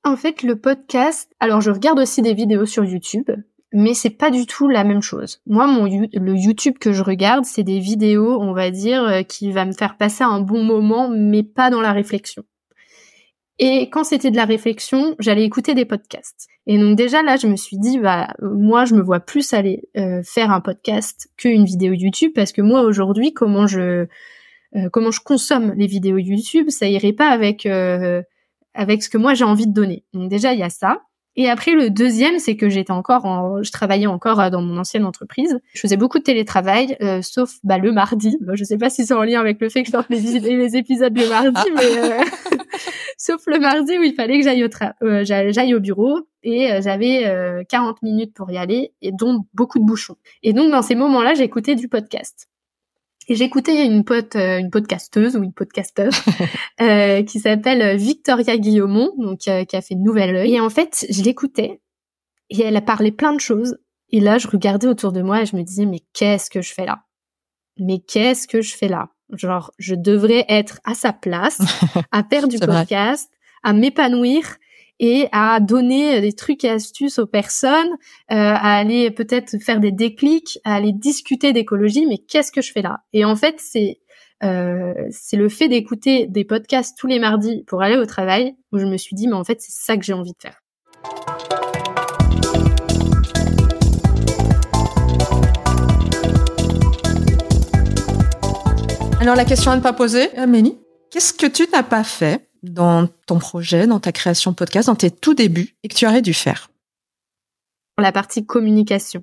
En 0.05 0.17
fait, 0.17 0.43
le 0.43 0.57
podcast, 0.57 1.31
alors 1.41 1.61
je 1.61 1.71
regarde 1.71 1.99
aussi 1.99 2.23
des 2.23 2.35
vidéos 2.35 2.67
sur 2.67 2.85
YouTube, 2.85 3.31
mais 3.73 3.95
c'est 3.95 4.11
pas 4.11 4.31
du 4.31 4.47
tout 4.47 4.69
la 4.69 4.85
même 4.85 5.03
chose. 5.03 5.41
Moi, 5.47 5.67
mon 5.67 5.85
le 5.85 6.35
YouTube 6.35 6.79
que 6.79 6.93
je 6.93 7.03
regarde, 7.03 7.45
c'est 7.45 7.63
des 7.63 7.79
vidéos, 7.79 8.41
on 8.41 8.53
va 8.53 8.71
dire, 8.71 9.03
euh, 9.05 9.23
qui 9.23 9.53
va 9.53 9.65
me 9.65 9.73
faire 9.73 9.97
passer 9.97 10.25
un 10.25 10.41
bon 10.41 10.65
moment, 10.65 11.09
mais 11.09 11.43
pas 11.43 11.71
dans 11.71 11.81
la 11.81 11.93
réflexion. 11.93 12.45
Et 13.59 13.91
quand 13.91 14.05
c'était 14.05 14.31
de 14.31 14.37
la 14.37 14.45
réflexion, 14.45 15.17
j'allais 15.19 15.45
écouter 15.45 15.75
des 15.75 15.85
podcasts. 15.85 16.47
Et 16.67 16.79
donc 16.79 16.97
déjà 16.97 17.23
là, 17.23 17.37
je 17.37 17.47
me 17.47 17.57
suis 17.57 17.79
dit, 17.79 17.99
bah 17.99 18.29
moi, 18.41 18.85
je 18.85 18.95
me 18.95 19.03
vois 19.03 19.21
plus 19.21 19.53
aller 19.53 19.83
euh, 19.97 20.23
faire 20.23 20.51
un 20.51 20.61
podcast 20.61 21.29
qu'une 21.37 21.65
vidéo 21.65 21.93
YouTube, 21.93 22.33
parce 22.35 22.53
que 22.53 22.63
moi 22.63 22.83
aujourd'hui, 22.83 23.33
comment 23.33 23.67
je 23.67 24.07
euh, 24.77 24.89
comment 24.93 25.11
je 25.11 25.21
consomme 25.21 25.73
les 25.77 25.87
vidéos 25.87 26.19
YouTube, 26.19 26.69
ça 26.69 26.87
irait 26.87 27.13
pas 27.13 27.31
avec 27.31 27.65
euh, 27.65 28.23
avec 28.75 29.03
ce 29.03 29.09
que 29.09 29.17
moi 29.17 29.35
j'ai 29.35 29.45
envie 29.45 29.67
de 29.67 29.73
donner. 29.73 30.05
Donc 30.13 30.29
déjà 30.29 30.53
il 30.53 30.59
y 30.59 30.63
a 30.63 30.71
ça. 30.71 31.03
Et 31.37 31.49
après 31.49 31.73
le 31.73 31.89
deuxième, 31.89 32.41
c'est 32.41 32.57
que 32.57 32.69
j'étais 32.69 32.91
encore, 32.91 33.25
en, 33.25 33.63
je 33.63 33.71
travaillais 33.71 34.09
encore 34.09 34.41
euh, 34.41 34.51
dans 34.51 34.61
mon 34.61 34.77
ancienne 34.77 35.05
entreprise. 35.05 35.59
Je 35.73 35.81
faisais 35.81 35.97
beaucoup 35.97 36.19
de 36.19 36.25
télétravail, 36.25 36.97
sauf 37.23 37.55
bah, 37.63 37.79
le 37.79 37.93
mardi. 37.93 38.37
Bon, 38.41 38.57
je 38.57 38.65
sais 38.65 38.77
pas 38.77 38.91
si 38.91 39.07
c'est 39.07 39.15
en 39.15 39.23
lien 39.23 39.41
avec 39.41 39.61
le 39.61 39.69
fait 39.69 39.83
que 39.83 39.87
je 39.87 39.93
sorte 39.93 40.09
les, 40.11 40.41
les 40.41 40.77
épisodes 40.77 41.17
le 41.17 41.29
mardi, 41.29 41.53
ah. 41.57 41.65
mais 41.75 42.25
sauf 43.19 43.43
le 43.47 43.59
mardi 43.59 43.99
où 43.99 44.03
il 44.03 44.15
fallait 44.15 44.39
que 44.39 44.45
j'aille 44.45 44.65
au, 44.65 45.25
j'aille 45.25 45.75
au 45.75 45.81
bureau 45.81 46.21
et 46.43 46.71
j'avais 46.81 47.65
40 47.69 48.03
minutes 48.03 48.33
pour 48.35 48.51
y 48.51 48.57
aller 48.57 48.95
et 49.03 49.13
donc 49.13 49.45
beaucoup 49.53 49.79
de 49.79 49.85
bouchons. 49.85 50.17
Et 50.43 50.55
donc 50.55 50.71
dans 50.71 50.83
ces 50.83 50.95
moments-là, 50.95 51.35
j'écoutais 51.35 51.75
du 51.75 51.89
podcast. 51.89 52.49
Et 53.29 53.35
j'écoutais 53.35 53.85
une 53.85 54.05
pote, 54.05 54.37
euh, 54.37 54.59
une 54.59 54.71
podcasteuse 54.71 55.37
ou 55.37 55.43
une 55.43 55.53
podcasteuse 55.53 56.15
euh, 56.81 57.23
qui 57.23 57.39
s'appelle 57.41 57.97
Victoria 57.97 58.57
Guillaumont, 58.57 59.13
donc 59.19 59.47
euh, 59.49 59.65
qui 59.65 59.77
a 59.77 59.83
fait 59.83 59.95
Nouvelle 59.95 60.35
Oeil. 60.35 60.55
Et 60.55 60.61
en 60.61 60.71
fait, 60.71 61.07
je 61.11 61.23
l'écoutais 61.23 61.83
et 62.49 62.63
elle 62.63 62.77
a 62.77 62.81
parlé 62.81 63.13
plein 63.13 63.35
de 63.35 63.41
choses. 63.41 63.77
Et 64.11 64.21
là, 64.21 64.39
je 64.39 64.49
regardais 64.49 64.87
autour 64.87 65.13
de 65.13 65.21
moi 65.21 65.43
et 65.43 65.47
je 65.47 65.57
me 65.57 65.63
disais 65.63 65.85
mais 65.85 66.01
qu'est-ce 66.15 66.49
que 66.49 66.63
je 66.63 66.73
fais 66.73 66.87
là? 66.87 67.05
Mais 67.79 67.99
qu'est-ce 67.99 68.49
que 68.49 68.63
je 68.63 68.75
fais 68.75 68.89
là? 68.89 69.11
Genre, 69.33 69.73
je 69.79 69.95
devrais 69.95 70.45
être 70.49 70.81
à 70.85 70.95
sa 70.95 71.13
place, 71.13 71.61
à 72.13 72.23
faire 72.25 72.49
du 72.49 72.59
podcast, 72.59 73.31
à 73.63 73.73
m'épanouir 73.73 74.57
et 75.01 75.29
à 75.33 75.61
donner 75.61 76.21
des 76.21 76.33
trucs 76.33 76.65
et 76.65 76.71
astuces 76.71 77.19
aux 77.19 77.27
personnes, 77.27 77.91
euh, 78.33 78.35
à 78.35 78.77
aller 78.77 79.11
peut-être 79.11 79.59
faire 79.59 79.81
des 79.81 79.93
déclics, 79.93 80.59
à 80.65 80.75
aller 80.75 80.93
discuter 80.93 81.53
d'écologie. 81.53 82.07
Mais 82.07 82.19
qu'est-ce 82.19 82.51
que 82.51 82.63
je 82.63 82.73
fais 82.73 82.83
là? 82.83 83.01
Et 83.13 83.25
en 83.25 83.37
fait, 83.37 83.57
c'est 83.59 84.01
euh, 84.45 84.95
c'est 85.11 85.37
le 85.37 85.49
fait 85.49 85.69
d'écouter 85.69 86.27
des 86.27 86.45
podcasts 86.45 86.97
tous 86.97 87.09
les 87.09 87.19
mardis 87.19 87.65
pour 87.67 87.83
aller 87.83 87.97
au 87.97 88.07
travail 88.07 88.55
où 88.73 88.79
je 88.79 88.87
me 88.87 88.97
suis 88.97 89.17
dit, 89.17 89.27
mais 89.27 89.35
en 89.35 89.45
fait, 89.45 89.61
c'est 89.61 89.73
ça 89.73 89.97
que 89.97 90.05
j'ai 90.05 90.13
envie 90.13 90.33
de 90.33 90.41
faire. 90.41 90.61
Alors 99.29 99.37
la 99.37 99.45
question 99.45 99.71
à 99.71 99.77
ne 99.77 99.83
pas 99.83 99.93
poser, 99.93 100.35
Amélie, 100.39 100.79
qu'est-ce 101.11 101.35
que 101.35 101.45
tu 101.45 101.67
n'as 101.71 101.83
pas 101.83 102.03
fait 102.03 102.49
dans 102.63 103.07
ton 103.27 103.39
projet, 103.39 103.87
dans 103.87 104.01
ta 104.01 104.11
création 104.11 104.55
podcast, 104.55 104.87
dans 104.87 104.95
tes 104.95 105.11
tout 105.11 105.35
débuts 105.35 105.77
et 105.83 105.89
que 105.89 105.95
tu 105.95 106.07
aurais 106.07 106.23
dû 106.23 106.33
faire? 106.33 106.71
La 107.99 108.11
partie 108.11 108.47
communication. 108.47 109.23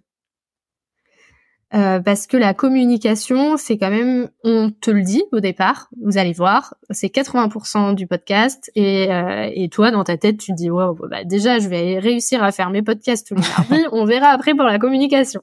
Euh, 1.74 2.00
parce 2.02 2.28
que 2.28 2.38
la 2.38 2.54
communication, 2.54 3.58
c'est 3.58 3.80
quand 3.80 3.90
même, 3.90 4.30
on 4.44 4.70
te 4.70 4.92
le 4.92 5.02
dit 5.02 5.24
au 5.32 5.40
départ, 5.40 5.90
vous 6.04 6.20
allez 6.20 6.34
voir, 6.34 6.76
c'est 6.92 7.08
80% 7.08 7.96
du 7.96 8.06
podcast 8.06 8.70
et, 8.76 9.12
euh, 9.12 9.50
et 9.56 9.70
toi 9.70 9.90
dans 9.90 10.04
ta 10.04 10.18
tête 10.18 10.38
tu 10.38 10.52
te 10.52 10.56
dis 10.56 10.70
wow, 10.70 10.94
bah 11.10 11.24
déjà 11.24 11.58
je 11.58 11.68
vais 11.68 11.98
réussir 11.98 12.44
à 12.44 12.52
faire 12.52 12.70
mes 12.70 12.84
podcasts 12.84 13.26
tous 13.26 13.34
les 13.34 13.42
mardis, 13.42 13.86
on 13.92 14.06
verra 14.06 14.28
après 14.28 14.54
pour 14.54 14.66
la 14.66 14.78
communication. 14.78 15.42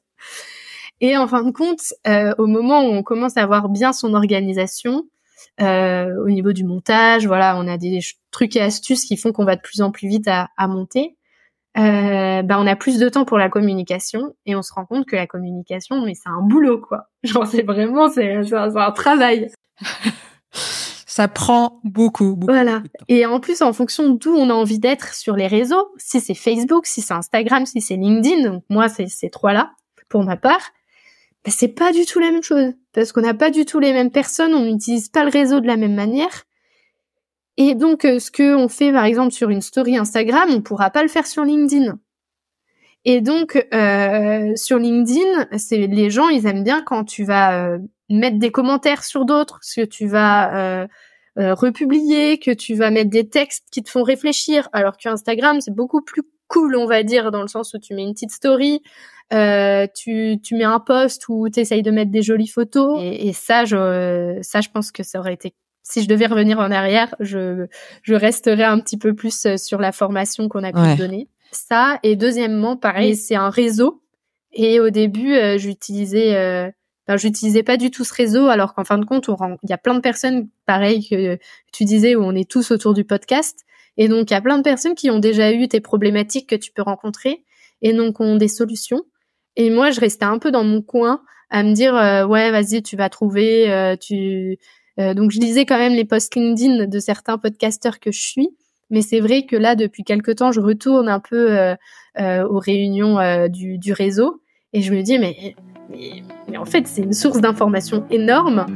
Et 1.03 1.17
en 1.17 1.27
fin 1.27 1.43
de 1.43 1.51
compte, 1.51 1.93
euh, 2.07 2.33
au 2.39 2.47
moment 2.47 2.83
où 2.85 2.93
on 2.93 3.03
commence 3.03 3.37
à 3.37 3.43
avoir 3.43 3.69
bien 3.69 3.93
son 3.93 4.15
organisation, 4.15 5.03
euh, 5.61 6.15
au 6.25 6.31
niveau 6.31 6.53
du 6.53 6.65
montage, 6.65 7.27
voilà, 7.27 7.57
on 7.59 7.67
a 7.67 7.77
des 7.77 7.99
trucs 8.31 8.55
et 8.55 8.61
astuces 8.61 9.05
qui 9.05 9.17
font 9.17 9.33
qu'on 9.33 9.45
va 9.45 9.57
de 9.57 9.61
plus 9.61 9.83
en 9.83 9.91
plus 9.91 10.07
vite 10.07 10.29
à, 10.29 10.49
à 10.57 10.69
monter. 10.69 11.17
Euh, 11.77 12.43
bah, 12.43 12.57
on 12.61 12.67
a 12.69 12.77
plus 12.77 12.99
de 12.99 13.09
temps 13.09 13.25
pour 13.25 13.37
la 13.37 13.49
communication 13.49 14.37
et 14.47 14.55
on 14.55 14.63
se 14.63 14.73
rend 14.73 14.87
compte 14.87 15.07
que 15.07 15.17
la 15.17 15.27
communication, 15.27 16.05
mais 16.05 16.15
c'est 16.15 16.29
un 16.29 16.43
boulot 16.43 16.81
quoi. 16.81 17.09
Genre 17.25 17.47
c'est 17.47 17.63
vraiment 17.63 18.09
c'est 18.09 18.37
un, 18.37 18.77
un 18.77 18.91
travail. 18.93 19.51
Ça 20.53 21.29
prend 21.29 21.81
beaucoup, 21.85 22.37
beaucoup. 22.37 22.53
Voilà. 22.53 22.83
Et 23.09 23.27
en 23.27 23.39
plus, 23.39 23.61
en 23.61 23.75
fonction 23.75 24.09
d'où 24.09 24.35
on 24.35 24.49
a 24.49 24.55
envie 24.55 24.79
d'être 24.79 25.13
sur 25.15 25.37
les 25.37 25.47
réseaux, 25.47 25.93
si 25.99 26.21
c'est 26.21 26.33
Facebook, 26.35 26.87
si 26.87 27.03
c'est 27.03 27.13
Instagram, 27.13 27.67
si 27.67 27.83
c'est 27.83 27.97
LinkedIn, 27.97 28.51
donc 28.51 28.65
moi 28.71 28.89
c'est 28.89 29.09
ces 29.09 29.29
trois-là 29.29 29.73
pour 30.09 30.25
ma 30.25 30.37
part, 30.37 30.63
bah, 31.45 31.51
c'est 31.51 31.69
pas 31.69 31.93
du 31.93 32.07
tout 32.07 32.19
la 32.19 32.31
même 32.31 32.43
chose 32.43 32.73
parce 32.93 33.13
qu'on 33.13 33.23
n'a 33.23 33.35
pas 33.35 33.51
du 33.51 33.65
tout 33.65 33.79
les 33.79 33.93
mêmes 33.93 34.11
personnes, 34.11 34.55
on 34.55 34.65
n'utilise 34.65 35.09
pas 35.09 35.25
le 35.25 35.31
réseau 35.31 35.61
de 35.61 35.67
la 35.67 35.77
même 35.77 35.95
manière. 35.95 36.45
Et 37.57 37.75
donc, 37.75 38.03
ce 38.03 38.31
que 38.31 38.55
on 38.55 38.69
fait 38.69 38.93
par 38.93 39.05
exemple 39.05 39.33
sur 39.33 39.51
une 39.51 39.61
story 39.61 39.97
Instagram, 39.97 40.49
on 40.51 40.63
pourra 40.63 40.91
pas 40.91 41.03
le 41.03 41.09
faire 41.09 41.27
sur 41.27 41.45
LinkedIn. 41.45 41.99
Et 43.05 43.21
donc 43.21 43.67
euh, 43.75 44.55
sur 44.55 44.79
LinkedIn, 44.79 45.49
c'est 45.59 45.87
les 45.87 46.11
gens, 46.11 46.29
ils 46.29 46.47
aiment 46.47 46.65
bien 46.65 46.83
quand 46.83 47.05
tu 47.05 47.25
vas 47.25 47.67
euh, 47.67 47.79
mettre 48.09 48.39
des 48.39 48.53
commentaires 48.53 49.05
sur 49.05 49.25
d'autres, 49.25 49.61
que 49.75 49.85
tu 49.85 50.07
vas 50.07 50.83
euh, 50.83 50.87
euh, 51.39 51.55
republier, 51.55 52.39
que 52.39 52.53
tu 52.53 52.75
vas 52.75 52.91
mettre 52.91 53.11
des 53.11 53.29
textes 53.29 53.67
qui 53.73 53.83
te 53.83 53.91
font 53.91 54.05
réfléchir. 54.05 54.69
Alors 54.73 54.97
que 54.97 55.09
Instagram, 55.09 55.61
c'est 55.61 55.75
beaucoup 55.75 56.03
plus 56.03 56.23
cool, 56.53 56.77
on 56.77 56.87
va 56.87 57.03
dire, 57.03 57.31
dans 57.31 57.43
le 57.43 57.49
sens 57.49 57.73
où 57.75 57.79
tu 57.79 57.95
mets 57.95 58.03
une 58.03 58.13
petite 58.13 58.33
story, 58.33 58.83
euh, 59.33 59.87
tu, 59.95 60.39
tu 60.43 60.57
mets 60.57 60.65
un 60.65 60.81
post 60.81 61.29
où 61.29 61.49
tu 61.49 61.61
essayes 61.61 61.83
de 61.83 61.91
mettre 61.91 62.11
des 62.11 62.23
jolies 62.23 62.49
photos. 62.49 63.01
Et, 63.01 63.29
et, 63.29 63.33
ça, 63.33 63.65
je, 63.65 64.39
ça, 64.43 64.61
je 64.61 64.69
pense 64.69 64.93
que 64.93 65.03
ça 65.03 65.19
aurait 65.19 65.35
été 65.35 65.55
si 65.83 66.03
je 66.03 66.09
devais 66.09 66.27
revenir 66.27 66.59
en 66.59 66.71
arrière, 66.71 67.15
je, 67.19 67.67
je 68.03 68.15
resterais 68.15 68.65
un 68.65 68.79
petit 68.79 68.97
peu 68.97 69.15
plus 69.15 69.57
sur 69.57 69.81
la 69.81 69.91
formation 69.91 70.49
qu'on 70.49 70.63
a 70.63 70.73
pu 70.73 70.97
donner. 70.97 71.29
Ça 71.51 71.99
et 72.03 72.17
deuxièmement, 72.17 72.77
pareil, 72.77 73.17
c'est 73.17 73.35
un 73.35 73.51
réseau. 73.51 74.03
Et 74.53 74.81
au 74.81 74.91
début, 74.91 75.35
euh, 75.35 75.59
j'utilisais, 75.59 76.37
euh, 76.37 76.71
j'utilisais 77.17 77.63
pas 77.63 77.77
du 77.77 77.91
tout 77.91 78.05
ce 78.05 78.15
réseau, 78.15 78.49
alors 78.49 78.75
qu'en 78.75 78.85
fin 78.85 78.99
de 78.99 79.05
compte, 79.05 79.29
il 79.63 79.71
y 79.71 79.73
a 79.73 79.79
plein 79.79 79.95
de 79.95 80.01
personnes, 80.01 80.49
pareil 80.67 81.09
que 81.09 81.39
tu 81.73 81.85
disais, 81.85 82.15
où 82.15 82.23
on 82.23 82.35
est 82.35 82.49
tous 82.49 82.71
autour 82.71 82.95
du 82.95 83.05
podcast. 83.05 83.65
Et 83.97 84.09
donc, 84.09 84.31
il 84.31 84.35
y 84.35 84.37
a 84.37 84.41
plein 84.41 84.59
de 84.59 84.63
personnes 84.63 84.95
qui 84.95 85.11
ont 85.11 85.19
déjà 85.19 85.53
eu 85.53 85.69
tes 85.69 85.81
problématiques 85.81 86.49
que 86.49 86.57
tu 86.57 86.73
peux 86.73 86.83
rencontrer 86.83 87.45
et 87.83 87.93
donc 87.93 88.21
ont 88.21 88.37
des 88.37 88.49
solutions. 88.49 89.03
Et 89.57 89.71
moi, 89.71 89.91
je 89.91 90.01
restais 90.01 90.25
un 90.25 90.39
peu 90.39 90.51
dans 90.51 90.65
mon 90.65 90.83
coin 90.83 91.23
à 91.51 91.63
me 91.63 91.75
dire, 91.75 91.95
euh, 91.95 92.25
ouais, 92.25 92.51
vas-y, 92.51 92.83
tu 92.83 92.97
vas 92.97 93.11
trouver, 93.11 93.71
euh, 93.71 93.97
tu. 93.97 94.59
donc, 94.99 95.31
je 95.31 95.41
lisais 95.41 95.67
quand 95.67 95.79
même 95.79 95.95
les 95.95 96.05
posts 96.05 96.35
LinkedIn 96.35 96.87
de 96.87 96.99
certains 96.99 97.39
podcasteurs 97.39 98.01
que 98.01 98.11
je 98.11 98.23
suis. 98.23 98.49
Mais 98.93 99.01
c'est 99.01 99.21
vrai 99.21 99.47
que 99.47 99.57
là, 99.57 99.75
depuis 99.75 100.05
quelque 100.05 100.31
temps, 100.31 100.53
je 100.53 100.61
retourne 100.61 101.09
un 101.09 101.19
peu 101.19 101.59
euh, 101.59 101.75
euh, 102.21 102.47
aux 102.47 102.59
réunions 102.59 103.19
euh, 103.19 103.49
du, 103.49 103.79
du, 103.79 103.95
réseau 103.95 104.43
et 104.75 104.83
je 104.83 104.93
me 104.93 105.01
dis, 105.01 105.19
mais, 105.19 105.57
mais, 106.47 106.59
en 106.59 106.67
fait, 106.67 106.87
c'est 106.87 107.01
une 107.01 107.15
source 107.15 107.41
d'information 107.41 108.05
énorme. 108.11 108.67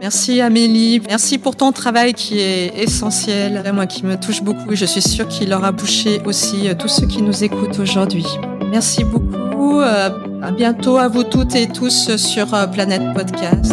Merci 0.00 0.40
Amélie, 0.40 1.00
merci 1.08 1.38
pour 1.38 1.56
ton 1.56 1.72
travail 1.72 2.12
qui 2.14 2.38
est 2.38 2.78
essentiel, 2.78 3.62
moi 3.74 3.86
qui 3.86 4.04
me 4.04 4.16
touche 4.16 4.42
beaucoup 4.42 4.72
et 4.72 4.76
je 4.76 4.84
suis 4.84 5.02
sûre 5.02 5.26
qu'il 5.26 5.52
aura 5.52 5.72
bouché 5.72 6.20
aussi 6.24 6.68
tous 6.78 6.88
ceux 6.88 7.06
qui 7.06 7.22
nous 7.22 7.42
écoutent 7.42 7.78
aujourd'hui. 7.78 8.26
Merci 8.70 9.04
beaucoup, 9.04 9.80
à 9.80 10.50
bientôt 10.50 10.98
à 10.98 11.08
vous 11.08 11.24
toutes 11.24 11.54
et 11.54 11.66
tous 11.66 12.14
sur 12.16 12.48
Planète 12.72 13.14
Podcast. 13.14 13.72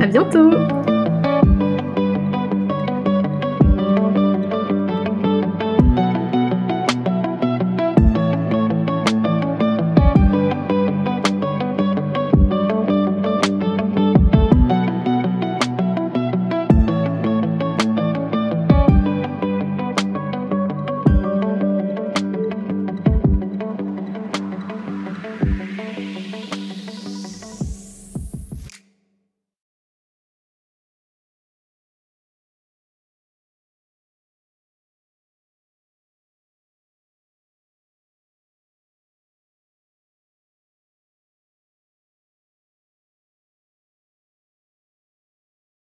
À 0.00 0.06
bientôt. 0.06 0.77